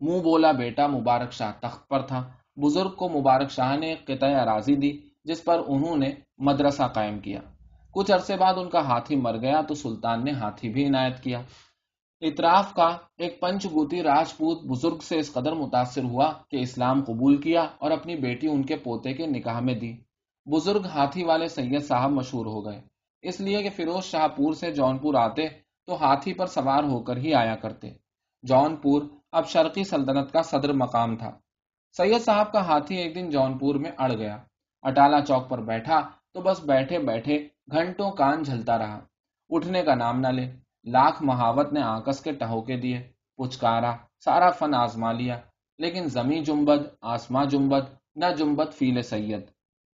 منہ 0.00 0.20
بولا 0.22 0.52
بیٹا 0.52 0.86
مبارک 0.86 1.32
شاہ 1.32 1.52
تخت 1.60 1.88
پر 1.88 2.02
تھا۔ 2.02 2.28
بزرگ 2.56 2.90
کو 2.90 3.08
مبارک 3.08 3.50
شاہ 3.50 3.76
نے 3.76 3.94
قطع 4.04 4.42
اراضی 4.42 4.74
دی، 4.74 4.98
جس 5.24 5.44
پر 5.44 5.60
انہوں 5.66 5.96
نے 5.96 6.10
مدرسہ 6.38 6.82
قائم 6.82 7.18
کیا۔ 7.18 7.40
کچھ 7.92 8.12
عرصے 8.12 8.36
بعد 8.36 8.54
ان 8.56 8.68
کا 8.68 8.80
ہاتھی 8.80 9.16
مر 9.16 9.36
گیا 9.36 9.60
تو 9.68 9.74
سلطان 9.74 10.24
نے 10.24 10.30
ہاتھی 10.30 10.68
بھی 10.68 10.86
عنایت 10.86 11.20
کیا۔ 11.20 11.42
اطراف 12.22 12.74
کا 12.74 12.96
ایک 13.16 13.40
پنچ 13.40 13.66
گوتی 13.66 14.02
راجپوت 14.02 14.64
بزرگ 14.64 14.98
سے 14.98 15.18
اس 15.18 15.32
قدر 15.32 15.52
متاثر 15.52 16.04
ہوا 16.04 16.32
کہ 16.50 16.56
اسلام 16.56 17.04
قبول 17.04 17.36
کیا 17.40 17.60
اور 17.60 17.90
اپنی 17.90 18.16
بیٹی 18.16 18.48
ان 18.48 18.62
کے 18.62 18.76
پوتے 18.76 19.12
کے 19.12 19.26
نکاح 19.26 19.60
میں 19.60 19.74
دی۔ 19.74 19.92
بزرگ 20.46 20.86
ہاتھی 20.86 21.24
والے 21.24 21.48
سید 21.48 21.82
صاحب 21.82 22.10
مشہور 22.10 22.46
ہو 22.46 22.64
گئے۔ 22.66 22.80
اس 23.22 23.40
لیے 23.40 23.62
کہ 23.62 23.70
فیروز 23.70 24.04
شاہ 24.04 24.26
پور 24.28 24.52
سے 24.52 24.72
جون 24.72 24.98
پور 24.98 25.14
آتے 25.14 25.48
تو 25.86 25.94
ہاتھی 25.94 26.32
پر 26.34 26.46
سوار 26.46 26.84
ہو 26.84 27.02
کر 27.02 27.16
ہی 27.16 27.34
آیا 27.34 27.56
کرتے۔ 27.56 27.90
جون 28.42 28.76
پور 28.76 29.02
اب 29.32 29.48
شرقی 29.48 29.84
سلطنت 29.84 30.32
کا 30.32 30.42
صدر 30.42 30.72
مقام 30.72 31.16
تھا۔ 31.16 31.30
سید 31.96 32.20
صاحب 32.20 32.52
کا 32.52 32.60
ہاتھی 32.66 32.96
ایک 32.96 33.14
دن 33.14 33.30
جون 33.30 33.58
پور 33.58 33.74
میں 33.74 33.90
اڑ 33.98 34.12
گیا۔ 34.12 34.36
اٹالا 34.82 35.20
چوک 35.20 35.48
پر 35.48 35.60
بیٹھا 35.62 36.00
تو 36.32 36.40
بس 36.40 36.64
بیٹھے 36.64 36.98
بیٹھے 36.98 37.48
گھنٹوں 37.72 38.10
کان 38.10 38.42
جھلتا 38.42 38.78
رہا۔ 38.78 39.00
اٹھنے 39.50 39.82
کا 39.82 39.94
نام 39.94 40.20
نہ 40.20 40.28
لے۔ 40.28 40.50
لاکھ 40.84 41.22
مہاوت 41.22 41.72
نے 41.72 41.82
آکس 41.82 42.20
کے 42.20 42.32
ٹہوکے 42.32 42.76
دیے 42.76 42.98
پچکارا 43.38 43.92
سارا 44.24 44.50
فن 44.50 44.74
آزما 44.74 45.12
لیا، 45.12 45.36
لیکن 45.78 46.06
زمیں 46.06 46.40
جمبد 46.40 46.86
آسما 47.00 47.44
جمبد 47.44 47.84
نہ 48.16 48.26
جمبد 48.38 48.74
فیل 48.74 49.02
سید۔ 49.02 49.44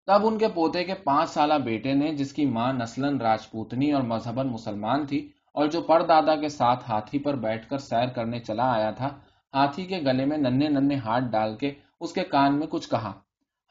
تب 0.08 0.25
ان 0.28 0.38
کے 0.38 0.48
پوتے 0.48 0.84
کے 0.84 0.94
پانچ 0.94 1.30
سالہ 1.30 1.54
بیٹے 1.54 1.94
نے، 1.94 2.13
جس 2.16 2.34
کی 2.34 2.46
ماں 2.46 2.72
نسلن 2.74 3.22
راجپوتنی 3.22 3.92
اور 3.92 4.04
مذہبن 4.04 4.48
مسلمان 4.48 5.06
تھی، 5.06 5.30
اور 5.54 5.68
جو 5.68 5.82
پر 5.82 6.02
دادا 6.02 6.36
کے 6.36 6.50
ساتھ 6.50 6.90
ہاتھی 6.90 7.20
پر 7.20 7.36
بیٹھ 7.36 7.70
کر 7.70 7.78
سیر 7.78 8.08
کرنے 8.08 8.40
چلا 8.40 8.72
آیا 8.74 8.92
تھا، 8.92 9.10
ہاتھی 9.54 9.86
کے 9.86 10.00
گلے 10.06 10.25
میں 10.25 10.38
ننے 10.38 10.68
ننے 10.70 10.96
ہاتھ 10.96 11.24
ڈال 11.24 11.56
کے 11.56 11.74
اس 12.00 12.13
کے 12.13 12.24
کان 12.24 12.60
میں 12.60 12.68
کچھ 12.68 12.90
کہا۔ 12.90 13.12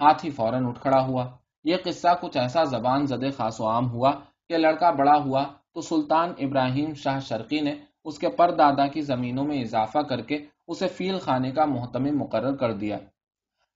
ہاتھی 0.00 0.30
فوراً 0.30 0.66
اٹھ 0.66 0.80
کھڑا 0.80 1.00
ہوا۔ 1.06 1.24
یہ 1.64 1.76
قصہ 1.84 2.08
کچھ 2.20 2.36
ایسا 2.36 2.64
زبان 2.64 3.06
زدے 3.06 3.30
خاص 3.30 3.60
و 3.60 3.66
عام 3.68 3.90
ہوا 3.90 4.12
کہ 4.48 4.56
لڑکا 4.56 4.90
بڑا 4.90 5.16
ہوا 5.16 5.44
تو 5.74 5.80
سلطان 5.80 6.32
ابراہیم 6.38 6.94
شاہ 6.94 7.18
شرقی 7.20 7.60
نے 7.60 7.74
اس 8.04 8.18
کے 8.18 8.28
پر 8.28 8.50
دادا 8.50 8.86
کی 8.86 9.00
زمینوں 9.00 9.44
میں 9.44 9.60
اضافہ 9.60 9.98
کر 9.98 10.20
کے 10.20 10.38
اسے 10.66 10.88
فیل 10.88 11.18
خانے 11.18 11.50
کا 11.50 11.64
محتم 11.64 12.04
مقرر 12.18 12.56
کر 12.56 12.72
دیا۔ 12.72 12.98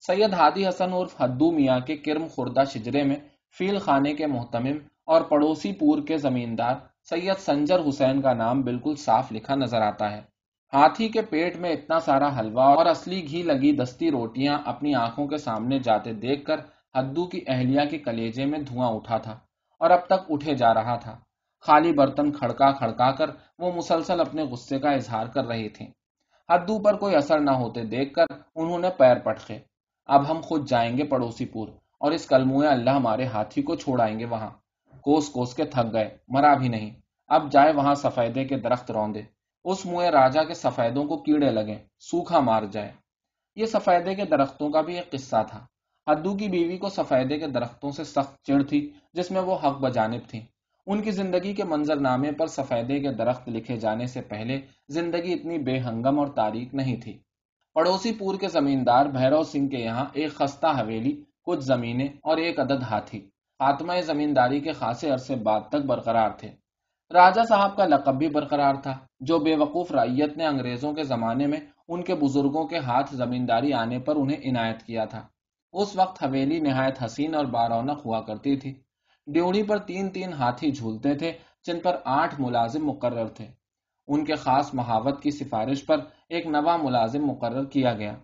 سید 0.00 0.32
ہادی 0.32 0.66
حسن 0.68 0.92
عرف 0.92 1.20
حدو 1.20 1.50
میاں 1.52 1.78
کے 1.80 1.96
کرم 1.96 2.26
خوردہ 2.26 2.64
شجرے 2.72 3.02
میں 3.02 3.16
فیل 3.56 3.78
خانے 3.78 4.14
کے 4.14 4.26
محتمم 4.26 4.78
اور 5.04 5.22
پڑوسی 5.22 5.72
پور 5.72 5.98
کے 6.06 6.16
زمیندار 6.18 6.74
سید 7.10 7.38
سنجر 7.38 7.80
حسین 7.88 8.20
کا 8.20 8.32
نام 8.32 8.62
بالکل 8.62 8.94
صاف 8.94 9.32
لکھا 9.32 9.54
نظر 9.54 9.80
آتا 9.80 10.10
ہے۔ 10.12 10.20
ہاتھی 10.72 11.08
کے 11.08 11.22
پیٹ 11.22 11.56
میں 11.56 11.70
اتنا 11.70 12.00
سارا 12.00 12.28
حلوہ 12.38 12.62
اور 12.62 12.86
اصلی 12.86 13.28
گھی 13.28 13.42
لگی 13.42 13.72
دستی 13.72 14.10
روٹیاں 14.10 14.58
اپنی 14.64 14.94
آنکھوں 14.94 15.26
کے 15.26 15.36
سامنے 15.36 15.78
جاتے 15.78 16.12
دیکھ 16.12 16.44
کر 16.44 16.60
ہدو 16.98 17.26
کی 17.26 17.40
اہلیہ 17.46 17.84
کے 17.90 17.98
کلیجے 17.98 18.44
میں 18.44 18.58
دھواں 18.58 18.90
اٹھا 18.90 19.18
تھا 19.18 19.38
اور 19.80 19.90
اب 19.90 20.06
تک 20.06 20.30
اٹھے 20.30 20.54
جا 20.54 20.74
رہا 20.74 20.96
تھا۔ 20.96 21.18
خالی 21.66 21.92
برتن 21.92 22.32
کھڑکا 22.32 22.72
کھڑکا 22.72 23.10
کر 23.10 23.30
وہ 23.58 23.72
مسلسل 23.72 24.20
اپنے 24.20 24.42
غصے 24.42 24.78
کا 24.78 24.90
اظہار 24.90 25.26
کر 25.26 25.44
رہی 25.44 25.68
تھی 25.68 25.86
ہدو 26.48 26.78
پر 26.78 26.96
کوئی 26.96 27.14
اثر 27.16 27.40
نہ 27.40 27.50
ہوتے 27.50 27.84
دیکھ 27.84 28.14
کر 28.14 28.26
انہوں 28.54 28.78
نے 28.78 28.88
پیر 28.98 29.18
پٹکے 29.18 29.58
اب 30.06 30.30
ہم 30.30 30.40
خود 30.40 30.68
جائیں 30.68 30.98
گے 30.98 31.04
پڑوسی 31.04 31.46
پور 31.46 31.68
اور 32.00 32.12
اس 32.12 32.26
کلموئے 32.26 32.68
اللہ 32.68 32.90
ہمارے 32.90 33.24
ہاتھی 33.24 33.62
کو 33.62 33.74
چھوڑائیں 33.74 34.18
گے 34.18 34.24
وہاں۔ 34.24 34.50
کوس 35.00 35.28
کوس 35.28 35.54
کے 35.54 35.64
تھک 35.64 35.92
گئے، 35.92 36.16
مرا 36.28 36.54
بھی 36.54 36.68
نہیں۔ 36.68 36.90
اب 37.28 37.52
جائے 37.52 37.72
وہاں 37.72 37.94
سفیدے 37.94 38.44
کے 38.44 38.56
درخت 38.56 38.90
روندے 38.90 39.22
اس 39.64 39.86
منہ 39.86 40.06
راجا 40.06 40.44
کے 40.44 40.54
سفیدوں 40.54 41.04
کو 41.04 41.16
کیڑے 41.16 41.50
لگے 41.50 41.78
سوکھا 42.00 42.40
مار 42.40 42.62
جائے۔ 42.62 42.92
یہ 43.56 43.66
سفیدے 43.66 44.14
کے 44.14 44.24
درختوں 44.24 44.70
کا 44.70 44.80
بھی 44.80 44.96
ایک 44.96 45.10
قصہ 45.10 45.42
تھا۔ 45.50 45.66
ہدو 46.12 46.36
کی 46.36 46.48
بیوی 46.48 46.76
کو 46.78 46.88
سفیدے 46.88 47.38
کے 47.38 47.46
درختوں 47.46 47.90
سے 47.90 48.04
سخت 48.04 48.42
چڑ 48.42 48.62
تھی، 48.62 48.92
جس 49.12 49.30
میں 49.30 49.40
وہ 49.40 49.54
حق 49.54 49.78
بجانب 49.80 50.28
تھی 50.28 50.40
ان 50.86 51.02
کی 51.02 51.10
زندگی 51.10 51.54
کے 51.54 51.64
منظر 51.64 51.96
نامے 51.96 52.32
پر 52.32 52.46
سفیدے 52.46 53.00
کے 53.00 53.12
درخت 53.12 53.48
لکھے 53.48 53.76
جانے 53.76 54.06
سے 54.06 54.20
پہلے 54.20 54.60
زندگی 54.88 55.32
اتنی 55.32 55.58
بے 55.58 55.78
ہنگم 55.78 56.18
اور 56.18 56.26
تاریخ 56.26 56.74
نہیں 56.74 56.96
تھی۔ 56.96 57.18
پڑوسی 57.74 58.12
پور 58.12 58.34
کے 58.34 58.48
زمیندار 58.48 59.06
بھیرو 59.06 59.42
سنگھ 59.42 59.70
کے 59.70 59.76
یہاں 59.76 60.04
ایک 60.12 60.34
خستہ 60.34 60.66
حویلی، 60.66 61.22
کچھ 61.42 61.60
زمینیں 61.60 62.08
اور 62.22 62.36
ایک 62.36 62.60
عدد 62.60 62.82
ہاتھی۔ 62.90 63.20
خاتمہ 63.58 63.92
زمینداری 64.00 64.60
کے 64.60 64.72
خاصے 64.72 65.10
عرصے 65.10 65.36
بعد 65.36 65.60
تک 65.68 65.86
برقرار 65.86 66.30
تھے۔ 66.30 66.48
راجہ 67.14 67.40
صاحب 67.48 67.76
کا 67.76 67.84
لقب 67.84 68.18
بھی 68.18 68.28
برقرار 68.28 68.74
تھا، 68.74 68.98
جو 69.20 69.38
بے 69.38 69.56
وقوف 69.56 69.92
رائیت 69.92 70.36
نے 70.36 70.46
انگریزوں 70.46 70.92
کے 70.92 71.02
زمانے 71.02 71.46
میں 71.46 71.60
ان 71.88 72.02
کے 72.02 72.14
بزرگوں 72.14 72.66
کے 72.66 72.78
ہاتھ 72.78 73.14
زمینداری 73.14 73.72
آنے 73.72 73.98
پر 73.98 74.16
انہیں 74.16 74.50
عنایت 74.50 74.82
کیا 74.82 75.04
تھا۔ 75.04 75.26
اس 75.72 75.96
وقت 75.96 76.24
حویلی 76.24 76.60
نہایت 76.60 77.02
حسین 77.04 77.34
اور 77.34 77.44
بارونق 77.44 78.06
ہوا 78.06 78.20
کرتی 78.20 78.56
تھی۔ 78.56 78.85
ڈیوڑی 79.26 79.62
پر 79.62 79.78
تین 79.78 80.10
تین 80.10 80.32
ہاتھی 80.32 80.70
جھولتے 80.70 81.14
تھے 81.14 81.32
جن 81.66 81.80
پر 81.80 81.96
آٹھ 82.04 82.40
ملازم 82.40 82.86
مقرر 82.86 83.28
تھے۔ 83.28 83.46
ان 84.08 84.24
کے 84.24 84.34
خاص 84.34 84.74
محاوت 84.74 85.22
کی 85.22 85.30
سفارش 85.30 85.86
پر 85.86 85.96
ایک 86.28 86.46
نوا 86.46 86.76
ملازم 86.76 87.26
مقرر 87.26 87.64
کیا 87.64 87.92
گیا۔ 87.92 88.14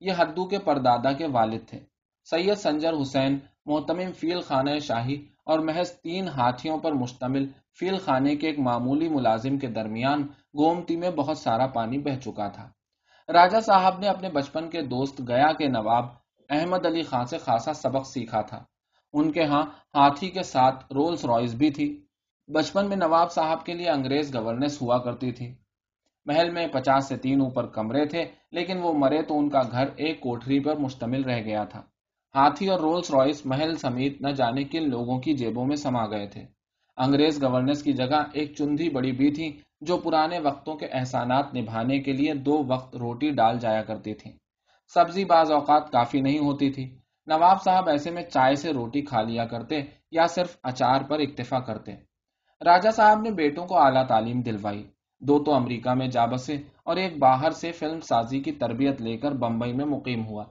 یہ 0.00 0.12
حدو 0.18 0.44
کے 0.44 0.58
پردادا 0.58 1.12
کے 1.12 1.26
والد 1.26 1.68
تھے۔ 1.68 1.80
سید 2.24 2.54
سنجر 2.54 2.92
حسین، 3.02 3.38
محتمم 3.66 4.12
فیل 4.12 4.40
خانہ 4.40 4.78
شاہی 4.78 5.26
اور 5.44 5.58
محض 5.58 5.92
تین 5.92 6.28
ہاتھیوں 6.28 6.78
پر 6.78 6.92
مشتمل 6.92 7.46
فیل 7.78 7.98
خانے 7.98 8.36
کے 8.36 8.46
ایک 8.46 8.58
معمولی 8.58 9.08
ملازم 9.08 9.58
کے 9.58 9.66
درمیان 9.66 10.22
گومتی 10.58 10.96
میں 10.96 11.10
بہت 11.10 11.38
سارا 11.38 11.66
پانی 11.66 11.98
بہ 11.98 12.18
چکا 12.20 12.48
تھا۔ 12.48 12.68
راجہ 13.28 13.60
صاحب 13.60 13.98
نے 13.98 14.08
اپنے 14.08 14.28
بچپن 14.28 14.70
کے 14.70 14.82
دوست 14.82 15.20
گیا 15.28 15.52
کے 15.52 15.68
نواب 15.68 16.04
احمد 16.50 16.86
علی 16.86 17.02
خان 17.02 17.26
سے 17.26 17.38
خاصا 17.38 17.72
سبق 17.72 18.06
سیکھا 18.06 18.40
تھا۔ 18.40 18.64
ان 19.12 19.32
کے 19.32 19.44
ہاں 19.44 19.62
ہاتھی 19.94 20.30
کے 20.30 20.42
ساتھ 20.42 20.84
رولز 20.92 21.24
رائز 21.24 21.54
بھی 21.54 21.70
تھی۔ 21.70 22.06
بچپن 22.48 22.88
میں 22.88 22.96
نواب 22.96 23.32
صاحب 23.32 23.66
کے 23.66 23.74
لیے 23.74 23.88
انگریز 23.90 24.34
گورننس 24.34 24.82
ہوا 24.82 24.98
کرتی 24.98 25.32
تھی۔ 25.32 25.54
محل 26.26 26.50
میں 26.50 26.66
پچاس 26.66 27.08
سے 27.08 27.16
تین 27.16 27.40
اوپر 27.40 27.66
کمرے 27.66 28.06
تھے، 28.06 28.24
لیکن 28.52 28.78
وہ 28.82 28.92
مرے 28.92 29.22
تو 29.22 29.38
ان 29.38 29.48
کا 29.48 29.62
گھر 29.70 29.84
ایک 29.96 30.20
کوٹری 30.20 30.60
پر 30.60 30.76
مشتمل 30.76 31.24
رہ 31.24 31.42
گیا 31.42 31.64
تھا۔ 31.64 31.82
ہاتھی 32.34 32.68
اور 32.68 32.80
رولز 32.80 33.14
رائس 33.14 33.46
محل 33.46 33.74
سمیت 33.74 34.20
نہ 34.20 34.28
جانے 34.28 34.64
کن 34.64 34.90
لوگوں 34.90 35.20
کی 35.20 35.34
جیبوں 35.34 35.66
میں 35.66 35.76
سما 35.76 36.06
گئے 36.06 36.26
تھے۔ 36.26 36.44
انگریز 36.96 37.42
گورننس 37.42 37.82
کی 37.82 37.92
جگہ 37.92 38.22
ایک 38.32 38.54
چندھی 38.54 38.90
بڑی 38.90 39.12
بھی 39.12 39.30
تھی، 39.30 39.60
جو 39.80 39.96
پرانے 39.96 40.38
وقتوں 40.38 40.74
کے 40.74 40.86
احسانات 40.86 41.54
نبھانے 41.54 41.98
کے 41.98 42.12
لیے 42.12 42.34
دو 42.34 42.64
وقت 42.68 42.96
روٹی 42.96 43.30
ڈال 43.30 43.58
جایا 43.58 43.82
کرتی 43.82 44.14
تھی۔ 44.14 44.30
سبزی 44.94 45.24
بعض 45.24 45.50
اوقات 45.50 45.92
کافی 45.92 46.20
نہیں 46.20 46.38
ہوتی 46.38 46.70
تھی۔ 46.70 47.01
نواب 47.26 47.62
صاحب 47.62 47.88
ایسے 47.88 48.10
میں 48.10 48.22
چائے 48.22 48.54
سے 48.54 48.72
روٹی 48.72 49.02
کھا 49.02 49.22
لیا 49.22 49.44
کرتے 49.44 49.82
یا 50.10 50.26
صرف 50.26 50.56
اچار 50.62 51.00
پر 51.08 51.18
اکتفا 51.18 51.60
کرتے۔ 51.60 51.92
راجہ 52.64 52.90
صاحب 52.90 53.20
نے 53.20 53.30
بیٹوں 53.30 53.66
کو 53.66 53.82
اعلیٰ 53.82 54.06
تعلیم 54.06 54.40
دلوائی۔ 54.40 54.90
دو 55.20 55.44
تو 55.44 55.54
امریکہ 55.54 55.90
میں 55.90 56.06
جا 56.06 56.26
بسے 56.26 56.54
اور 56.84 56.96
ایک 56.96 57.18
باہر 57.18 57.50
سے 57.50 57.72
فلم 57.72 58.00
سازی 58.00 58.40
کی 58.40 58.52
تربیت 58.52 59.02
لے 59.02 59.16
کر 59.16 59.32
بمبئی 59.32 59.72
میں 59.72 59.84
مقیم 59.84 60.26
ہوا۔ 60.26 60.44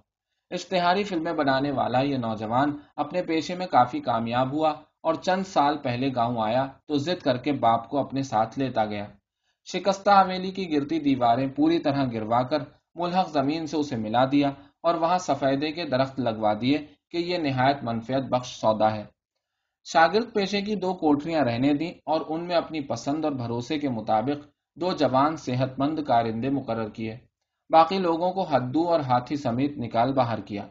اشتہاری 0.49 1.03
فلمیں 1.03 1.33
بنانے 1.33 1.71
والا 1.71 1.99
یہ 1.99 2.17
نوجوان 2.17 2.77
اپنے 2.95 3.21
پیشے 3.21 3.55
میں 3.55 3.67
کافی 3.67 3.99
کامیاب 3.99 4.53
ہوا 4.53 4.69
اور 5.03 5.13
چند 5.13 5.43
سال 5.43 5.77
پہلے 5.77 6.09
گاؤں 6.15 6.37
آیا 6.39 6.67
تو 6.87 6.97
ضد 6.97 7.23
کر 7.23 7.37
کے 7.37 7.51
باپ 7.51 7.89
کو 7.89 7.99
اپنے 7.99 8.21
ساتھ 8.21 8.59
لیتا 8.59 8.85
گیا۔ 8.85 9.05
شکستہ 9.73 10.11
حویلی 10.11 10.51
کی 10.51 10.71
گرتی 10.73 10.99
دیواریں 10.99 11.47
پوری 11.47 11.79
طرح 11.79 12.05
گروا 12.13 12.41
کر 12.41 12.59
ملحق 12.95 13.29
زمین 13.29 13.67
سے 13.67 13.77
اسے 13.77 13.95
ملا 13.95 14.25
دیا 14.25 14.51
اور 14.83 14.95
وہاں 14.95 15.17
سفیدے 15.17 15.71
کے 15.71 15.85
درخت 15.85 16.19
لگوا 16.19 16.53
دیے 16.61 16.77
کہ 17.11 17.17
یہ 17.17 17.37
نہایت 17.37 17.77
منفیت 17.83 18.23
بخش 18.23 18.61
سودا 18.61 18.95
ہے۔ 18.95 19.03
شاگرد 19.83 20.33
پیشے 20.33 20.61
کی 20.61 20.75
دو 20.75 20.93
کوٹریاں 20.93 21.41
رہنے 21.41 21.73
دی 21.73 21.89
اور 22.05 22.21
ان 22.29 22.47
میں 22.47 22.55
اپنی 22.55 22.81
پسند 22.81 23.25
اور 23.25 23.33
بھروسے 23.33 23.79
کے 23.79 23.89
مطابق 23.89 24.47
دو 24.75 24.91
جوان 24.93 25.35
صحت 25.35 25.79
مند 25.79 25.99
کارندے 26.07 26.49
مقرر 26.49 26.89
کیے۔ 26.89 27.17
باقی 27.69 27.97
لوگوں 27.97 28.31
کو 28.31 28.45
ہدو 28.55 28.89
اور 28.89 28.99
ہاتھی 28.99 29.35
سمیت 29.35 29.77
نکال 29.77 30.13
باہر 30.13 30.39
کیا۔ 30.41 30.67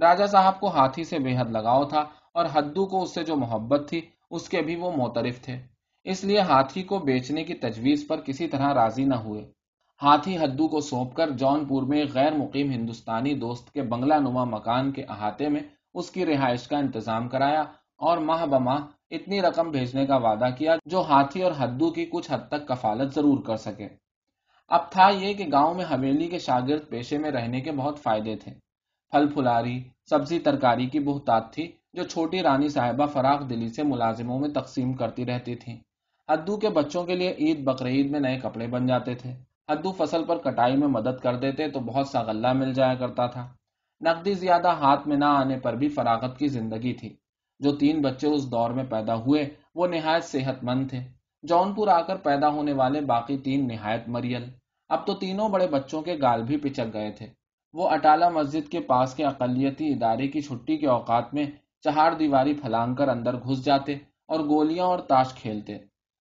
راجہ 0.00 0.26
صاحب 0.26 0.60
کو 0.60 0.68
ہاتھی 0.68 1.04
سے 1.04 1.18
بے 1.18 1.36
حد 1.36 1.50
لگاؤ 1.50 1.84
تھا 1.84 2.00
اور 2.34 2.46
ہدو 2.58 2.86
کو 2.86 3.02
اس 3.02 3.14
سے 3.14 3.24
جو 3.24 3.36
محبت 3.36 3.88
تھی، 3.88 4.00
اس 4.30 4.48
کے 4.48 4.62
بھی 4.62 4.76
وہ 4.76 4.90
موترف 4.90 5.40
تھے۔ 5.40 5.56
اس 6.04 6.24
لیے 6.24 6.40
ہاتھی 6.40 6.82
کو 6.82 6.98
بیچنے 6.98 7.44
کی 7.44 7.54
تجویز 7.54 8.06
پر 8.08 8.20
کسی 8.20 8.48
طرح 8.48 8.74
راضی 8.74 9.04
نہ 9.04 9.14
ہوئے۔ 9.14 9.52
ہاتھی 10.02 10.36
ہدو 10.38 10.68
کو 10.68 10.80
سونپ 10.80 11.14
کر 11.14 11.30
جون 11.30 11.64
پور 11.64 11.82
میں 11.82 12.04
غیر 12.14 12.32
مقیم 12.32 12.70
ہندوستانی 12.70 13.34
دوست 13.34 13.72
کے 13.72 13.82
بنگلہ 13.82 14.14
نما 14.14 14.44
مکان 14.44 14.92
کے 14.92 15.02
احاطے 15.08 15.48
میں 15.48 15.60
اس 15.94 16.10
کی 16.10 16.26
رہائش 16.26 16.66
کا 16.68 16.78
انتظام 16.78 17.28
کرایا 17.28 17.60
اور 17.96 18.18
ماہ 18.18 18.46
بماہ 18.46 18.78
اتنی 19.10 19.40
رقم 19.42 19.70
بھیجنے 19.70 20.06
کا 20.06 20.16
وعدہ 20.16 20.48
کیا 20.58 20.76
جو 20.86 21.02
ہاتھی 21.08 21.42
اور 21.42 21.52
ہدو 21.64 21.90
کی 21.90 22.04
کچھ 22.04 22.30
حد 22.30 22.48
تک 22.48 22.68
کفالت 22.68 23.14
ضرور 23.14 23.42
کر 23.42 23.56
سکے۔ 23.56 23.88
اب 24.70 24.90
تھا 24.90 25.08
یہ 25.20 25.34
کہ 25.34 25.44
گاؤں 25.52 25.74
میں 25.74 25.84
حویلی 25.84 26.28
کے 26.28 26.38
شاگرد 26.38 26.88
پیشے 26.88 27.18
میں 27.18 27.30
رہنے 27.30 27.60
کے 27.60 27.72
بہت 27.72 27.98
فائدے 27.98 28.36
تھے۔ 28.36 28.52
پھل 29.12 29.26
پھلاری، 29.34 29.78
سبزی 30.10 30.38
ترکاری 30.38 30.86
کی 30.86 31.00
بہتات 31.00 31.52
تھی 31.52 31.72
جو 31.92 32.04
چھوٹی 32.04 32.42
رانی 32.42 32.68
صاحبہ 32.68 33.06
فراغ 33.06 33.42
دلی 33.42 33.68
سے 33.68 33.82
ملازموں 33.82 34.38
میں 34.38 34.48
تقسیم 34.48 34.92
کرتی 34.92 35.26
رہتی 35.26 35.54
تھی 35.54 35.76
ہدو 36.28 36.56
کے 36.56 36.68
بچوں 36.68 37.04
کے 37.04 37.14
لیے 37.14 37.34
عید 37.38 37.64
بقرعید 37.64 38.10
میں 38.10 38.20
نئے 38.20 38.38
کپڑے 38.38 38.66
بن 38.66 38.86
جاتے 38.86 39.14
تھے۔ 39.14 39.47
ہدو 39.72 39.92
فصل 39.92 40.24
پر 40.24 40.38
کٹائی 40.38 40.76
میں 40.76 40.88
مدد 40.88 41.20
کر 41.22 41.36
دیتے 41.36 41.70
تو 41.70 41.80
بہت 41.80 42.08
سا 42.08 42.22
غلہ 42.22 42.52
مل 42.52 42.72
جایا 42.72 42.94
کرتا 42.94 43.26
تھا۔ 43.26 43.48
نقدی 44.00 44.34
زیادہ 44.34 44.68
ہاتھ 44.68 45.08
میں 45.08 45.16
نہ 45.16 45.24
آنے 45.24 45.58
پر 45.58 45.74
بھی 45.74 45.88
فراغت 45.88 46.38
کی 46.38 46.48
زندگی 46.48 46.92
تھی۔ 46.92 47.16
جو 47.60 47.76
تین 47.76 48.02
بچے 48.02 48.26
اس 48.26 48.50
دور 48.50 48.70
میں 48.70 48.84
پیدا 48.84 49.14
ہوئے، 49.14 49.48
وہ 49.74 49.86
نہایت 49.86 50.24
صحت 50.24 50.64
مند 50.64 50.90
تھے۔ 50.90 50.98
جون 51.42 51.74
پور 51.74 51.88
آ 51.88 52.00
کر 52.00 52.16
پیدا 52.16 52.48
ہونے 52.48 52.72
والے 52.72 53.00
باقی 53.00 53.38
تین 53.38 53.68
نہایت 53.68 54.08
مریل۔ 54.08 54.44
اب 54.88 55.06
تو 55.06 55.14
تینوں 55.14 55.48
بڑے 55.48 55.66
بچوں 55.68 56.02
کے 56.02 56.16
گال 56.22 56.42
بھی 56.42 56.56
پچک 56.56 56.94
گئے 56.94 57.10
تھے۔ 57.10 57.26
وہ 57.72 57.88
اٹالہ 57.88 58.28
مسجد 58.28 58.68
کے 58.68 58.80
پاس 58.80 59.14
کے 59.14 59.24
اقلیتی 59.24 59.92
ادارے 59.92 60.28
کی 60.28 60.40
چھٹی 60.40 60.76
کے 60.76 60.86
اوقات 60.86 61.34
میں 61.34 61.44
چہار 61.82 62.12
دیواری 62.12 62.54
پھلانگ 62.54 62.94
کر 62.94 63.08
اندر 63.08 63.34
گھس 63.34 63.64
جاتے 63.64 63.92
اور 64.26 64.40
گولیاں 64.40 64.86
اور 64.86 64.98
تاش 64.98 65.34
کھیلتے۔ 65.34 65.78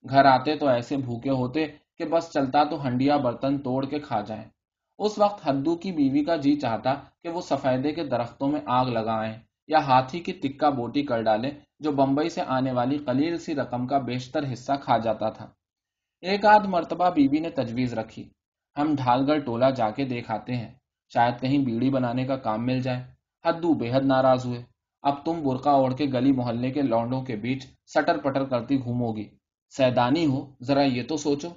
گھر 0.10 0.26
آتے 0.26 0.56
تو 0.56 0.68
ایسے 0.68 0.98
بھوکے 0.98 1.30
ہوتے 1.30 1.66
کہ 2.00 2.06
بس 2.06 2.32
چلتا 2.34 2.64
تو 2.64 2.88
ہنڈیا 2.88 3.18
برتن 3.18 3.58
توڑ 3.58 3.86
کے 3.86 4.00
کھا 4.00 4.22
جائیں۔ 4.22 4.44
اس 5.00 5.20
وقت 5.20 5.48
ہدو 5.50 5.76
کی 5.76 5.92
بیوی 5.92 6.24
کا 6.24 6.36
جی 6.36 6.56
چاہتا 6.56 6.94
کہ 6.94 7.30
وہ 7.30 7.42
سفیدے 7.42 7.92
کے 7.92 8.04
درختوں 8.04 8.48
میں 8.48 8.62
آگ 8.66 8.86
لگائیں 8.86 9.34
یا 9.68 9.78
ہاتھی 9.78 10.20
کی 10.20 10.34
تکا 10.34 10.70
بوٹی 10.70 11.04
کر 11.04 11.22
ڈالیں، 11.22 11.52
جو 11.80 11.92
بمبئی 11.92 12.30
سے 12.30 12.42
آنے 12.48 12.72
والی 12.72 12.98
قلیل 12.98 13.38
سی 13.38 13.56
رقم 13.56 13.88
کا 13.88 13.98
بیشتر 13.98 14.54
حصہ 14.54 14.72
کھا 14.82 14.98
جاتا 14.98 15.30
تھا۔ 15.30 15.48
ایک 16.22 16.46
آدھ 16.46 16.68
مرتبہ 16.68 17.10
بیوی 17.10 17.40
نے 17.40 17.50
تجویز 17.50 17.94
رکھی۔ 17.94 18.30
ہم 18.78 18.96
ڈھال 18.96 19.26
گڑھ 19.28 19.42
ٹولا 19.46 19.70
جا 19.70 19.90
کے 19.90 20.06
دیکھاتے 20.06 20.56
ہیں۔ 20.56 20.72
شاید 21.14 21.42
کہیں 21.42 21.58
بیڑی 21.58 21.90
بنانے 21.90 22.26
کا 22.26 22.36
کام 22.38 22.66
مل 22.66 22.80
جائے۔ 22.80 23.04
ہدو 23.46 23.74
بے 23.74 23.92
حد 23.92 24.06
ناراض 24.06 24.46
ہوئے۔ 24.46 24.64
اب 25.02 25.26
تم 25.26 25.44
برقع 25.44 25.70
اوڑھ 25.70 25.96
کے 25.98 26.06
گلی 26.06 26.32
محلے 26.32 26.72
کے 26.72 26.82
لونڈوں 26.82 27.22
کے 27.22 27.36
بیچ 27.36 27.68
سٹر 27.86 28.18
پٹر 28.18 28.44
کرتی 28.46 28.80
گھومو 28.84 29.12
گی۔ 29.12 29.30
سیدانی 29.78 30.26
ہو، 30.26 30.54
ذرا 30.62 30.82
یہ 30.82 31.04
تو 31.08 31.18
سوچو۔ 31.18 31.50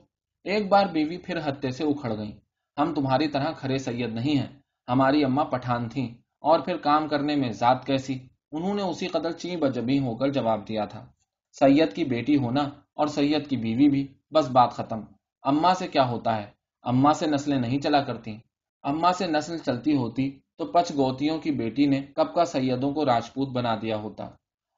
ایک 0.45 0.69
بار 0.69 0.87
بیوی 0.87 1.17
پھر 1.19 1.49
ہتے 1.49 1.71
سے 1.71 1.85
اکھڑ 1.85 2.17
گئی 2.19 2.33
ہم 2.79 2.95
تمہاری 2.95 3.29
طرح 3.29 3.53
کھرے 3.53 3.79
سید 3.79 4.15
نہیں 4.15 4.39
ہیں۔ 4.39 4.47
ہماری 4.89 5.25
اما 5.25 5.45
پٹھان 5.45 5.89
تھیں۔ 5.89 6.09
اور 6.41 6.61
پھر 6.61 6.77
کام 6.77 7.09
کرنے 7.09 7.37
میں 7.37 7.53
ذات 7.53 7.87
کیسی؟ 7.87 8.19
انہوں 8.53 8.75
نے 8.75 8.83
اسی 8.83 9.07
قدر 9.07 9.33
چی 9.33 9.57
بجبی 9.57 9.99
ہو 9.99 10.17
کر 10.17 10.29
جواب 10.29 10.69
دیا 10.69 10.85
تھا۔ 10.85 11.07
سید 11.53 11.93
کی 11.93 12.05
بیٹی 12.05 12.37
ہونا 12.37 12.63
اور 12.95 13.07
سید 13.07 13.49
کی 13.49 13.57
بیوی 13.57 13.89
بھی 13.89 14.07
بس 14.31 14.49
بات 14.49 14.73
ختم۔ 14.73 15.01
اما 15.43 15.75
سے 15.75 15.89
کیا 15.89 16.09
ہوتا 16.09 16.37
ہے؟ 16.37 16.47
اما 16.83 17.13
سے 17.13 17.27
نسلیں 17.27 17.61
نہیں 17.61 17.79
چلا 17.79 18.03
کرتی۔ 18.03 18.37
اما 18.83 19.13
سے 19.13 19.27
نسل 19.27 19.59
چلتی 19.59 19.97
ہوتی 19.97 20.39
تو 20.59 20.65
پچ 20.67 20.91
گوتیوں 20.97 21.39
کی 21.39 21.51
بیٹی 21.51 21.87
نے 21.87 22.01
کب 22.17 22.35
کا 22.35 22.45
سیدوں 22.45 22.93
کو 22.93 23.07
راجپوت 23.07 23.49
بنا 23.49 23.77
دیا 23.83 23.97
ہوتا۔ 23.97 24.25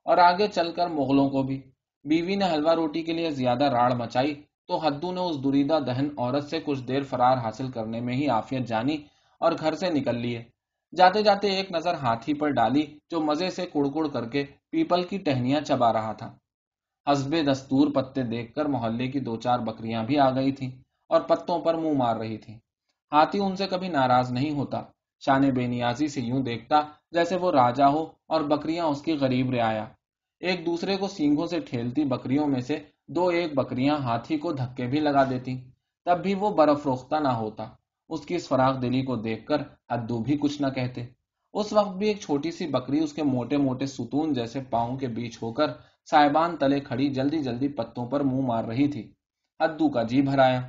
اور 0.05 0.19
آگے 0.19 0.49
چل 0.49 0.73
کر 0.73 0.87
مغلوں 0.87 1.31
کو 1.31 1.43
بھی۔ 1.43 1.63
بیوی 2.05 2.37
نے 2.37 2.45
حلوہ 2.53 2.73
روٹی 2.73 3.03
کے 3.03 3.13
لیے 3.13 3.31
زیادہ 3.31 3.65
راڑ 3.65 3.93
مچائی 3.93 4.43
تو 4.73 4.87
ہدو 4.87 5.11
نے 5.13 5.21
اس 5.21 5.37
دریدہ 5.45 5.79
دہن 5.87 6.07
عورت 6.17 6.45
سے 6.45 6.59
کچھ 6.65 6.83
دیر 6.83 7.03
فرار 7.03 7.37
حاصل 7.37 7.71
کرنے 7.71 8.01
میں 8.01 8.15
ہی 8.15 8.29
آفیت 8.29 8.67
جانی 8.69 8.97
اور 9.41 9.53
گھر 9.61 9.75
سے 9.75 9.91
نکل 9.91 10.17
لیے۔ 10.17 10.43
جاتے 10.93 11.23
جاتے 11.23 11.49
ایک 11.49 11.73
نظر 11.73 11.95
ہاتھی 11.95 12.35
پر 12.35 12.51
ڈالی 12.51 12.85
جو 13.11 13.21
مزے 13.21 13.49
سے 13.51 13.67
کڑکڑ 13.67 14.07
کر 14.09 14.29
کے 14.29 14.45
پیپل 14.71 15.03
کی 15.03 15.19
ٹہنیاں 15.19 15.61
چبا 15.61 15.93
رہا 15.93 16.13
تھا۔ 16.13 16.29
حسب 17.07 17.35
دستور 17.53 17.91
پتے 17.95 18.23
دیکھ 18.23 18.55
کر 18.55 18.65
محلے 18.65 19.07
کی 19.07 19.21
دو 19.21 19.37
چار 19.37 19.59
بکریاں 19.59 20.05
بھی 20.05 20.19
آ 20.19 20.31
گئی 20.31 20.53
تھیں 20.53 20.71
اور 21.11 21.21
پتوں 21.21 21.59
پر 21.59 21.75
منہ 21.75 21.97
مار 21.97 22.17
رہی 22.17 22.39
تھی 22.39 22.55
ہاتھی 23.13 23.39
ان 23.39 23.57
سے 23.57 23.67
کبھی 23.67 23.89
ناراض 23.89 24.33
نہیں 24.33 24.51
ہوتا، 24.51 24.83
شان 25.23 25.43
بے 25.51 25.67
نیازی 25.67 26.09
سے 26.09 26.21
یوں 26.21 26.43
دیکھتا 26.43 26.81
جیسے 27.11 27.37
وہ 27.37 27.51
راجا 27.53 27.89
ہو 27.89 28.03
اور 28.29 28.41
بکریاں 28.41 28.87
اس 28.87 29.03
کی 29.03 29.13
غریب 29.13 29.51
رعایا۔ 29.51 29.85
ایک 30.43 30.67
دوسرے 30.67 30.97
کو 30.97 31.09
سینگوں 31.09 31.47
سے 31.47 31.61
ٹھیلتی 31.61 32.05
بکریوں 32.05 32.47
میں 32.47 32.61
سے 32.61 32.79
دو 33.09 33.27
ایک 33.29 33.55
بکریاں 33.55 33.97
ہاتھی 33.97 34.37
کو 34.39 34.53
دھکے 34.53 34.87
بھی 34.87 35.01
لگا 35.01 35.25
دیتی 35.31 35.57
تب 36.07 36.23
بھی 36.23 36.35
وہ 36.35 36.51
برف 36.51 36.87
روختہ 36.87 37.17
نہ 37.17 37.29
ہوتا۔ 37.29 37.69
اس 38.11 38.27
کی 38.27 38.35
اس 38.35 38.49
فراغ 38.49 38.81
دلی 38.81 39.03
کو 39.03 39.17
دیکھ 39.17 39.47
کر 39.47 39.63
ادو 39.89 40.19
بھی 40.19 40.37
کچھ 40.39 40.63
نہ 40.63 40.67
کہتے۔ 40.67 41.07
اس 41.55 41.73
وقت 41.73 41.97
بھی 41.97 42.09
ایک 42.09 42.21
چھوٹی 42.21 42.51
سی 42.51 42.67
بکری 42.67 42.99
اس 42.99 43.13
کے 43.13 43.23
موٹے 43.23 43.57
موٹے 43.57 43.87
ستون 43.87 44.33
جیسے 44.33 44.61
پاؤں 44.71 44.97
کے 44.97 45.09
بیچ 45.09 45.43
ہو 45.43 45.53
کر 45.53 45.71
سائبان 46.11 46.57
تلے 46.57 46.81
کھڑی 46.81 47.09
جلدی 47.09 47.43
جلدی 47.43 47.69
پتوں 47.69 48.07
پر 48.07 48.21
منہ 48.21 48.47
مار 48.47 48.65
رہی 48.65 48.89
تھی۔ 48.89 49.03
ہدو 49.61 49.89
کا 49.89 50.03
جی 50.03 50.23
بھرایا۔ 50.23 50.61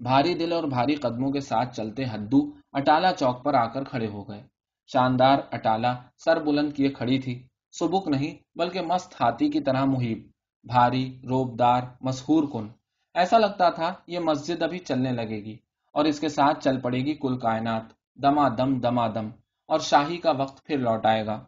بھاری 0.00 0.34
دل 0.34 0.52
اور 0.52 0.64
بھاری 0.64 0.94
قدموں 0.94 1.30
کے 1.32 1.40
ساتھ 1.40 1.76
چلتے 1.76 2.04
ہدو 2.04 2.40
اٹالا 2.72 3.12
چوک 3.12 3.44
پر 3.44 3.54
آ 3.54 3.66
کر 3.66 3.84
کھڑے 3.84 4.06
ہو 4.06 4.28
گئے۔ 4.28 4.42
شاندار 4.90 5.38
اٹالا 5.50 5.94
سر 6.24 6.42
بلند 6.44 6.72
کیے 6.72 6.88
کھڑی 6.88 7.18
تھی۔ 7.18 7.34
سبک 7.74 8.08
نہیں، 8.08 8.34
بلکہ 8.58 8.80
مست 8.80 9.14
ہاتھی 9.20 9.50
کی 9.50 9.60
طرح 9.60 9.84
محیب۔ 9.84 10.18
بھاری، 10.66 11.20
روبدار 11.28 11.82
مسہور 12.00 12.44
کن۔ 12.52 12.68
ایسا 13.14 13.38
لگتا 13.38 13.70
تھا 13.70 13.94
یہ 14.06 14.18
مسجد 14.18 14.62
ابھی 14.62 14.78
چلنے 14.78 15.12
لگے 15.12 15.44
گی 15.44 15.56
اور 15.92 16.04
اس 16.04 16.20
کے 16.20 16.28
ساتھ 16.28 16.64
چل 16.64 16.80
پڑے 16.80 16.98
گی 16.98 17.14
کل 17.14 17.38
کائنات۔ 17.38 17.82
دما 18.14 18.48
دم 18.48 18.80
دما 18.80 19.08
دم 19.08 19.30
اور 19.68 19.80
شاہی 19.80 20.16
کا 20.16 20.30
وقت 20.30 20.64
پھر 20.64 20.78
لوٹ 20.78 21.06
آئے 21.06 21.26
گا۔ 21.26 21.44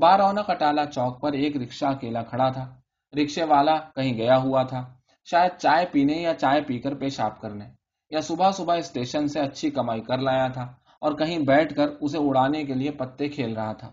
بارونق 0.00 0.50
اٹالا 0.50 0.84
چوک 0.84 1.20
پر 1.20 1.32
ایک 1.32 1.56
رکشہ 1.56 1.86
اکیلا 1.86 2.22
کھڑا 2.22 2.48
تھا۔ 2.48 2.74
رکشے 3.12 3.44
والا 3.44 3.76
کہیں 3.76 4.14
گیا 4.14 4.36
ہوا 4.36 4.62
تھا۔ 4.62 4.94
شاید 5.24 5.52
چائے 5.58 5.86
پینے 5.92 6.12
یا 6.12 6.34
چائے 6.34 6.60
پی 6.60 6.78
کر 6.78 6.94
پیشاب 6.94 7.40
کرنے۔ 7.40 7.64
یا 8.10 8.20
صبح 8.20 8.50
صبح 8.50 8.76
اسٹیشن 8.76 9.28
سے 9.28 9.40
اچھی 9.40 9.70
کمائی 9.70 10.00
کر 10.00 10.18
لایا 10.18 10.48
تھا 10.48 10.62
اور 11.00 11.12
کہیں 11.12 11.38
بیٹھ 11.38 11.74
کر 11.74 11.88
اسے 12.00 12.18
اڑانے 12.18 12.64
کے 12.64 12.74
لیے 12.74 12.90
پتے 12.90 13.28
کھیل 13.28 13.54
رہا 13.54 13.72
تھا۔ 13.72 13.92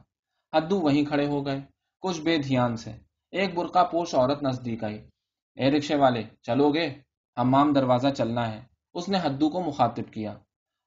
ہدو 0.57 0.79
وہیں 0.79 1.05
کھڑے 1.05 1.27
ہو 1.27 1.45
گئے، 1.45 1.61
کچھ 2.01 2.21
بے 2.21 2.37
دھیان 2.37 2.75
سے۔ 2.75 2.91
ایک 3.31 3.55
برقع 3.55 3.83
پوش 3.83 4.15
عورت 4.15 4.43
نزدیک 4.43 4.83
آئی۔ 4.83 5.07
اے 5.55 5.71
رکشے 5.71 5.95
والے، 5.95 6.23
چلو 6.41 6.73
گے؟ 6.73 6.93
ہمام 7.37 7.73
دروازہ 7.73 8.07
چلنا 8.07 8.51
ہے۔ 8.51 8.61
اس 8.93 9.09
نے 9.09 9.17
ہدو 9.17 9.49
کو 9.49 9.61
مخاطب 9.61 10.13
کیا۔ 10.13 10.33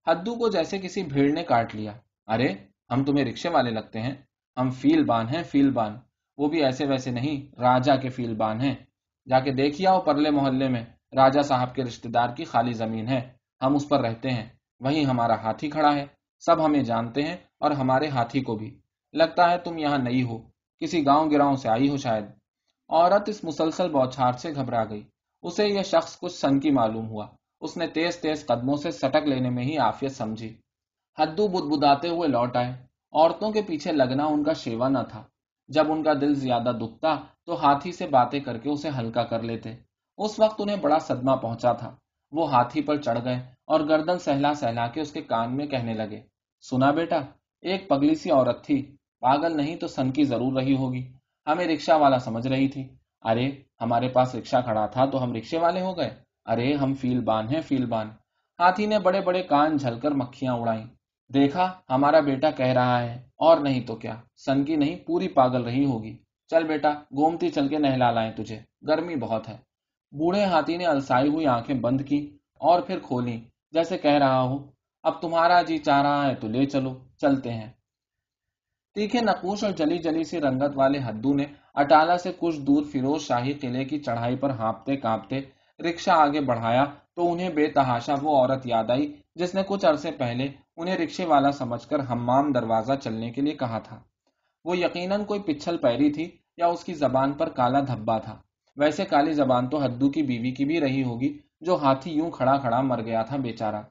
ہدو 0.06 0.34
کو 0.34 0.48
جیسے 0.48 0.78
کسی 0.78 1.02
بھیڑ 1.02 1.32
نے 1.32 1.42
کاٹ 1.42 1.74
لیا۔ 1.74 1.92
ارے، 2.26 2.48
ہم 2.90 3.04
تمہیں 3.04 3.24
رکشے 3.24 3.48
والے 3.48 3.70
لگتے 3.70 4.00
ہیں۔ 4.00 4.14
ہم 4.56 4.70
فیل 4.70 5.04
بان 5.04 5.28
ہیں، 5.28 5.42
فیل 5.42 5.70
بان۔ 5.70 5.96
وہ 6.36 6.48
بھی 6.48 6.64
ایسے 6.64 6.86
ویسے 6.86 7.10
نہیں، 7.10 7.60
راجا 7.60 7.96
کے 7.96 8.08
فیل 8.08 8.34
بان 8.34 8.60
ہیں۔ 8.60 8.74
جا 9.28 9.40
کے 9.40 9.52
دیکھیے 9.52 9.88
آؤ 9.88 10.00
پرلے 10.00 10.30
محلے 10.30 10.68
میں۔ 10.68 10.84
راجا 11.16 11.42
صاحب 11.42 11.74
کے 11.74 11.84
رشتے 11.84 12.08
دار 12.08 12.28
کی 12.36 12.44
خالی 12.44 12.72
زمین 12.72 13.08
ہے۔ 13.08 13.30
ہم 13.62 13.74
اس 13.74 13.88
پر 13.88 14.00
رہتے 14.00 14.30
ہیں۔ 14.30 14.48
وہیں 14.80 15.04
ہمارا 15.04 15.34
ہاتھی 15.42 15.70
کھڑا 15.70 15.94
ہے۔ 15.94 16.06
سب 16.40 16.64
ہمیں 16.64 16.82
جانتے 16.82 17.22
ہیں 17.22 17.36
اور 17.58 17.70
ہمارے 17.70 18.08
ہاتھی 18.08 18.40
کو 18.40 18.56
بھی۔ 18.56 18.80
لگتا 19.12 19.50
ہے 19.50 19.58
تم 19.58 19.78
یہاں 19.78 19.98
نئی 19.98 20.22
ہو۔ 20.22 20.57
کسی 20.80 21.06
گاؤں 21.06 21.30
گراؤں 21.30 21.56
سے 21.56 21.68
آئی 21.68 21.88
ہو 21.88 21.96
شاید۔ 21.96 22.24
عورت 22.88 23.28
اس 23.28 23.44
مسلسل 23.44 23.88
بوچھار 23.88 24.32
سے 24.32 24.54
گھبرا 24.54 24.84
گئی۔ 24.84 25.02
اسے 25.42 25.68
یہ 25.68 25.82
شخص 25.82 26.18
کچھ 26.18 26.32
سن 26.32 26.60
کی 26.60 26.70
معلوم 26.70 27.08
ہوا۔ 27.08 27.26
اس 27.60 27.76
نے 27.76 27.86
تیز 27.86 28.16
تیز 28.16 28.46
قدموں 28.46 28.76
سے 28.76 28.90
سٹک 28.90 29.26
لینے 29.26 29.50
میں 29.50 29.64
ہی 29.64 29.78
آفیت 29.78 30.12
سمجھی۔ 30.12 30.56
ہدو 31.22 31.48
بد 31.48 31.78
بداتے 31.78 32.08
ہوئے 32.08 32.28
لوٹ 32.28 32.56
آئے۔ 32.56 32.70
عورتوں 33.12 33.52
کے 33.52 33.62
پیچھے 33.62 33.92
لگنا 33.92 34.24
ان 34.24 34.44
کا 34.44 34.52
شیوا 34.52 34.88
نہ 34.88 34.98
تھا۔ 35.08 35.22
جب 35.68 35.92
ان 35.92 36.02
کا 36.02 36.12
دل 36.12 36.34
زیادہ 36.34 36.72
دکھتا 36.80 37.14
تو 37.46 37.54
ہاتھی 37.54 37.92
سے 37.92 38.06
باتیں 38.06 38.40
کر 38.40 38.58
کے 38.58 38.70
اسے 38.70 38.88
ہلکا 38.98 39.24
کر 39.24 39.42
لیتے۔ 39.42 39.76
اس 40.18 40.40
وقت 40.40 40.60
انہیں 40.60 40.76
بڑا 40.76 40.98
صدمہ 40.98 41.36
پہنچا 41.36 41.72
تھا۔ 41.72 41.96
وہ 42.32 42.50
ہاتھی 42.50 42.82
پر 42.82 42.96
چڑھ 43.02 43.24
گئے 43.24 43.36
اور 43.66 43.80
گردن 43.80 44.18
سہلا 44.18 44.54
سہلا 44.54 44.86
کے 44.86 45.00
اس 45.00 45.12
کے 45.12 45.22
کان 45.22 45.56
میں 45.56 45.66
کہنے 45.66 45.94
لگے، 45.94 46.20
سنا 46.70 46.90
بیٹا، 46.90 47.16
ایک 47.60 47.88
پگلی 47.88 48.14
سی 48.14 48.30
عورت 48.30 48.64
تھی۔ 48.64 48.96
پاگل 49.20 49.56
نہیں 49.56 49.76
تو 49.76 49.86
سن 49.86 50.10
کی 50.10 50.24
ضرور 50.24 50.52
رہی 50.52 50.76
ہوگی۔ 50.76 51.12
ہمیں 51.46 51.66
رکشا 51.66 51.96
والا 51.96 52.18
سمجھ 52.18 52.46
رہی 52.46 52.68
تھی۔ 52.68 52.88
ارے، 53.22 53.50
ہمارے 53.80 54.08
پاس 54.08 54.34
رکشا 54.34 54.60
کھڑا 54.60 54.86
تھا 54.86 55.06
تو 55.06 55.22
ہم 55.22 55.32
رکشے 55.32 55.58
والے 55.58 55.80
ہو 55.80 55.96
گئے۔ 55.96 56.10
ارے، 56.46 56.74
ہم 56.74 56.94
فیل 56.94 57.20
بان 57.20 57.48
ہیں، 57.48 57.60
فیل 57.60 57.86
بان۔ 57.86 58.08
ہاتھی 58.58 58.86
نے 58.86 58.98
بڑے 58.98 59.20
بڑے 59.20 59.42
کان 59.42 59.76
جھل 59.76 59.98
کر 60.00 60.10
مکھیاں 60.10 60.54
اڑائی 60.54 60.84
دیکھا، 61.34 61.72
ہمارا 61.90 62.20
بیٹا 62.20 62.50
کہہ 62.50 62.66
رہا 62.66 63.02
ہے، 63.02 63.14
اور 63.36 63.56
نہیں 63.58 63.86
تو 63.86 63.96
کیا۔ 63.96 64.14
سن 64.36 64.64
کی 64.64 64.76
نہیں، 64.76 64.96
پوری 64.96 65.28
پاگل 65.28 65.62
رہی 65.62 65.84
ہوگی۔ 65.84 66.16
چل 66.48 66.64
بیٹا 66.64 66.90
گومتی 66.90 67.48
چل 67.48 67.68
کے 67.68 67.78
نہلا 67.78 68.10
لائیں 68.10 68.32
تجھے۔ 68.32 68.60
گرمی 68.88 69.16
بہت 69.16 69.48
ہے۔ 69.48 69.56
بوڑھے 70.12 70.44
ہاتھی 70.44 70.76
نے 70.76 70.86
السائی 70.86 71.28
ہوئی 71.28 71.46
آنکھیں 71.46 71.76
بند 71.76 72.00
کی 72.00 72.36
اور 72.54 72.80
پھر 72.80 72.98
کھولی 72.98 73.40
جیسے 73.70 73.98
کہہ 73.98 74.18
رہا 74.18 74.42
ہو، 74.42 74.66
اب 75.02 75.22
تمہارا 75.22 75.62
جی 75.62 75.78
چاہ 75.78 76.02
رہا 76.02 76.26
ہے 76.26 76.34
تو 76.34 76.48
لے 76.48 76.66
چلو، 76.66 76.98
چلتے 77.20 77.52
ہیں۔ 77.52 77.70
تیکھے 78.94 79.20
نقوش 79.20 79.64
اور 79.64 79.72
جلی 79.72 79.98
جلی 79.98 80.24
سی 80.24 80.40
رنگت 80.40 80.72
والے 80.74 80.98
ہدو 80.98 81.34
نے 81.34 81.44
اٹالا 81.74 82.18
سے 82.18 82.32
کچھ 82.38 82.58
دور 82.58 82.82
فیروز 82.92 83.22
شاہی 83.22 83.52
قلعے 83.52 83.84
کی 83.84 83.98
چڑھائی 83.98 84.36
پر 84.36 84.50
ہانپتے 84.50 84.96
کانپتے 84.96 85.40
رکشا 85.80 86.14
آگے 86.14 86.40
بڑھایا 86.40 86.84
تو 87.14 87.32
انہیں 87.32 87.48
بے 87.48 87.66
تحاشا 87.66 88.14
وہ 88.22 88.36
عورت 88.36 88.66
یاد 88.66 88.90
آئی 88.90 89.12
جس 89.34 89.54
نے 89.54 89.62
کچھ 89.66 89.86
عرصے 89.86 90.10
پہلے 90.10 90.48
انہیں 90.76 90.96
رکشے 90.96 91.24
والا 91.24 91.50
سمجھ 91.52 91.88
کر 91.88 91.98
ہمام 91.98 92.52
دروازہ 92.52 92.92
چلنے 92.92 93.30
کے 93.30 93.40
لیے 93.40 93.54
کہا 93.54 93.78
تھا۔ 93.78 94.00
وہ 94.64 94.78
یقیناً 94.78 95.24
کوئی 95.24 95.40
پچھل 95.40 95.76
پیری 95.76 96.10
تھی 96.10 96.30
یا 96.56 96.66
اس 96.66 96.84
کی 96.84 96.94
زبان 96.94 97.32
پر 97.32 97.48
کالا 97.48 97.80
دھبا 97.80 98.18
تھا۔ 98.18 98.36
ویسے 98.76 99.04
کالی 99.04 99.32
زبان 99.32 99.68
تو 99.68 99.84
ہدو 99.84 100.10
کی 100.10 100.22
بیوی 100.22 100.50
کی 100.50 100.64
بھی 100.64 100.80
رہی 100.80 101.02
ہوگی 101.02 101.38
جو 101.60 101.76
ہاتھی 101.76 102.10
یوں 102.10 102.30
کھڑا 102.30 102.56
کھڑا 102.58 102.80
مر 102.80 103.02
گیا 103.02 103.22
تھا 103.22 103.36
بیچارہ۔ 103.36 103.82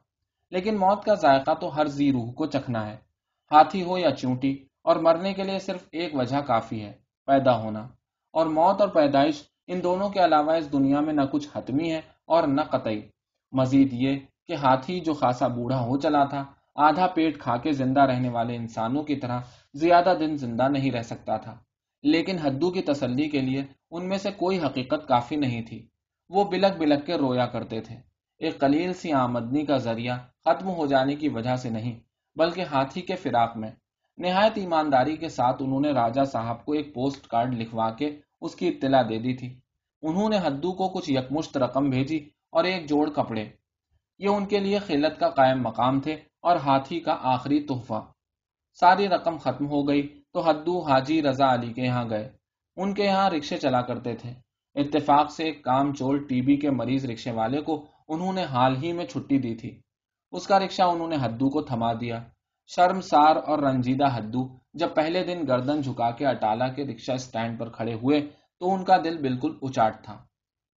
لیکن 0.50 0.76
موت 0.76 1.04
کا 1.04 1.14
ذائقہ 1.14 1.54
تو 1.54 1.76
ہر 1.76 1.86
زی 1.86 2.12
روح 2.12 2.32
کو 2.32 2.46
چکھنا 2.46 2.86
ہے۔ 2.90 2.96
ہاتھی 3.50 3.82
ہو 3.82 3.98
یا 3.98 4.10
چونٹی 4.10 4.67
اور 4.88 4.96
مرنے 4.96 5.34
کے 5.34 5.42
لیے 5.42 5.58
صرف 5.58 5.88
ایک 5.92 6.14
وجہ 6.14 6.36
کافی 6.36 6.84
ہے، 6.84 6.92
پیدا 7.26 7.58
ہونا۔ 7.58 7.88
اور 8.32 8.46
موت 8.46 8.80
اور 8.80 8.88
پیدائش 8.88 9.42
ان 9.66 9.82
دونوں 9.82 10.08
کے 10.08 10.24
علاوہ 10.24 10.52
اس 10.52 10.72
دنیا 10.72 11.00
میں 11.00 11.12
نہ 11.12 11.20
کچھ 11.32 11.48
حتمی 11.54 11.92
ہے 11.92 12.00
اور 12.24 12.42
نہ 12.46 12.60
قطعی۔ 12.60 13.00
مزید 13.52 13.88
یہ 13.92 14.18
کہ 14.46 14.52
ہاتھی 14.52 15.00
جو 15.00 15.14
خاصا 15.14 15.46
بوڑھا 15.46 15.80
ہو 15.80 15.96
چلا 15.96 16.24
تھا، 16.24 16.44
آدھا 16.74 17.06
پیٹ 17.06 17.40
کھا 17.40 17.56
کے 17.56 17.72
زندہ 17.72 18.00
رہنے 18.00 18.28
والے 18.28 18.56
انسانوں 18.56 19.02
کی 19.02 19.16
طرح 19.16 19.40
زیادہ 19.74 20.14
دن 20.20 20.36
زندہ 20.36 20.68
نہیں 20.68 20.90
رہ 20.90 21.02
سکتا 21.02 21.36
تھا۔ 21.36 21.58
لیکن 22.02 22.36
ہدو 22.46 22.70
کی 22.70 22.82
تسلی 22.82 23.28
کے 23.28 23.40
لیے 23.40 23.62
ان 23.90 24.08
میں 24.08 24.18
سے 24.18 24.30
کوئی 24.30 24.58
حقیقت 24.58 25.08
کافی 25.08 25.36
نہیں 25.36 25.62
تھی۔ 25.62 25.88
وہ 26.28 26.44
بلک 26.44 26.76
بلک 26.78 27.06
کے 27.06 27.14
رویا 27.14 27.46
کرتے 27.46 27.80
تھے۔ 27.80 27.96
ایک 28.38 28.58
قلیل 28.58 28.92
سی 28.92 29.12
آمدنی 29.12 29.64
کا 29.64 29.76
ذریعہ 29.76 30.18
ختم 30.44 30.68
ہو 30.68 30.86
جانے 30.86 31.16
کی 31.16 31.28
وجہ 31.28 31.56
سے 31.56 31.70
نہیں، 31.70 32.00
بلکہ 32.36 32.60
ہاتھی 32.60 33.00
کے 33.00 33.16
فراق 33.16 33.56
میں۔ 33.56 33.70
نہایت 34.18 34.52
ایمانداری 34.54 35.16
کے 35.16 35.28
ساتھ 35.28 35.62
انہوں 35.62 35.80
نے 35.80 35.90
راجا 35.90 36.24
صاحب 36.24 36.64
کو 36.64 36.72
ایک 36.72 36.94
پوسٹ 36.94 37.26
کارڈ 37.26 37.54
لکھوا 37.54 37.90
کے 37.90 38.20
اس 38.40 38.54
کی 38.54 38.68
اطلاع 38.68 39.02
دے 39.02 39.18
دی 39.18 39.34
تھی۔ 39.34 39.60
انہوں 40.02 40.28
نے 40.28 40.38
ہدو 40.38 40.72
کو 40.72 40.88
کچھ 40.88 41.10
یکمشت 41.10 41.56
رقم 41.56 41.90
بھیجی 41.90 42.28
اور 42.52 42.64
ایک 42.64 42.88
جوڑ 42.88 43.10
کپڑے۔ 43.10 43.48
یہ 44.18 44.28
ان 44.28 44.46
کے 44.46 44.58
لیے 44.58 44.78
خلت 44.78 45.20
کا 45.20 45.28
قائم 45.28 45.62
مقام 45.62 46.00
تھے 46.00 46.12
اور 46.42 46.56
ہاتھی 46.56 47.00
کا 47.00 47.16
آخری 47.22 47.60
تحفہ۔ 47.60 48.00
ساری 48.80 49.08
رقم 49.08 49.36
ختم 49.36 49.66
ہو 49.66 49.88
گئی 49.88 50.22
تو 50.32 50.50
ہدو 50.50 50.80
حاجی 50.80 51.22
رضا 51.22 51.54
علی 51.54 51.72
کے 51.72 51.82
یہاں 51.82 52.10
گئے۔ 52.10 52.28
ان 52.76 52.94
کے 52.94 53.04
یہاں 53.04 53.30
رکشے 53.30 53.56
چلا 53.56 53.80
کرتے 53.80 54.14
تھے۔ 54.14 54.30
اتفاق 54.74 55.30
سے 55.30 55.44
ایک 55.44 55.64
کام 55.64 55.94
چول 55.94 56.26
ٹی 56.26 56.40
بی 56.40 56.56
کے 56.56 56.70
مریض 56.70 57.04
رکشے 57.04 57.30
والے 57.30 57.60
کو 57.60 57.86
انہوں 58.08 58.32
نے 58.32 58.44
حال 58.44 58.76
ہی 58.82 58.92
میں 58.92 59.06
چھٹی 59.06 59.38
دی 59.38 59.54
تھی۔ 59.54 59.80
اس 60.32 60.46
کا 60.46 60.58
رکشہ 60.58 60.82
انہوں 60.82 61.08
نے 61.08 61.16
ہدو 61.16 61.48
کو 61.48 61.62
تھما 61.62 61.92
دیا۔ 61.92 62.24
شرم 62.76 63.00
سار 63.00 63.36
اور 63.36 63.58
رنجیدہ 63.58 64.16
ہدو 64.16 64.48
جب 64.74 64.94
پہلے 64.94 65.24
دن 65.24 65.40
گردن 65.48 65.80
جھکا 65.80 66.10
کے 66.10 66.26
اٹالا 66.26 66.68
کے 66.68 66.84
رکشا 66.84 67.12
اسٹینڈ 67.12 67.60
پر 67.60 67.68
کھڑے 67.68 67.94
ہوئے 67.94 68.20
تو 68.58 68.74
ان 68.74 68.84
کا 68.84 68.96
دل 69.04 69.18
بالکل 69.18 69.58
اچاٹ 69.62 70.04
تھا۔ 70.04 70.18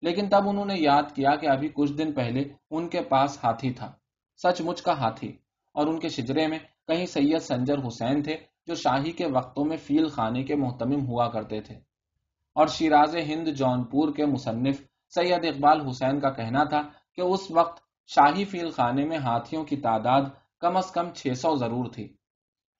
لیکن 0.03 0.29
تب 0.29 0.49
انہوں 0.49 0.65
نے 0.65 0.75
یاد 0.79 1.03
کیا 1.15 1.37
کہ 1.37 1.47
ابھی 1.47 1.69
کچھ 1.75 1.93
دن 1.93 2.13
پہلے 2.13 2.45
ان 2.71 2.89
کے 2.89 3.01
پاس 3.03 3.45
ہاتھی 3.45 3.73
تھا، 3.73 3.93
سچ 4.37 4.61
مچ 4.61 4.83
کا 4.83 4.93
ہاتھی، 4.93 5.37
اور 5.75 5.87
ان 5.87 5.99
کے 5.99 6.09
شجرے 6.09 6.47
میں 6.47 6.59
کہیں 6.59 7.07
سید 7.07 7.39
سنجر 7.39 7.87
حسین 7.87 8.23
تھے 8.23 8.37
جو 8.67 8.75
شاہی 8.75 9.13
کے 9.13 9.27
وقتوں 9.27 9.65
میں 9.65 9.77
فیل 9.77 10.09
خانے 10.09 10.43
کے 10.43 10.55
محتمم 10.55 11.07
ہوا 11.07 11.29
کرتے 11.29 11.61
تھے۔ 11.61 11.75
اور 12.55 12.67
شیراز 12.67 13.17
ہند 13.17 13.49
جون 13.49 13.85
پور 13.85 14.15
کے 14.15 14.27
مصنف 14.27 14.81
سید 15.15 15.45
اقبال 15.45 15.89
حسین 15.89 16.21
کا 16.21 16.31
کہنا 16.31 16.65
تھا 16.65 16.83
کہ 17.17 17.21
اس 17.21 17.51
وقت 17.51 17.83
شاہی 18.07 18.45
فیل 18.45 18.71
خانے 18.71 19.05
میں 19.05 19.19
ہاتھیوں 19.19 19.65
کی 19.65 19.77
تعداد 19.77 20.23
کم 20.61 20.77
از 20.77 20.93
کم 20.93 21.11
چھ 21.15 21.33
سو 21.37 21.57
ضرور 21.57 21.87
تھی 21.93 22.17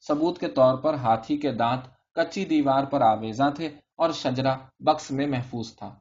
ثبوت 0.09 0.39
کے 0.39 0.49
طور 0.49 0.79
پر 0.79 0.95
ہاتھی 0.95 1.37
کے 1.37 1.53
دانت 1.53 2.15
کچی 2.15 2.45
دیوار 2.45 2.85
پر 2.85 3.01
آویزاں 3.01 3.51
تھے 3.51 3.69
اور 3.97 4.11
شجرا 4.11 4.57
بکس 4.81 5.11
میں 5.11 5.27
محفوظ 5.27 5.77
تھا۔ 5.77 5.95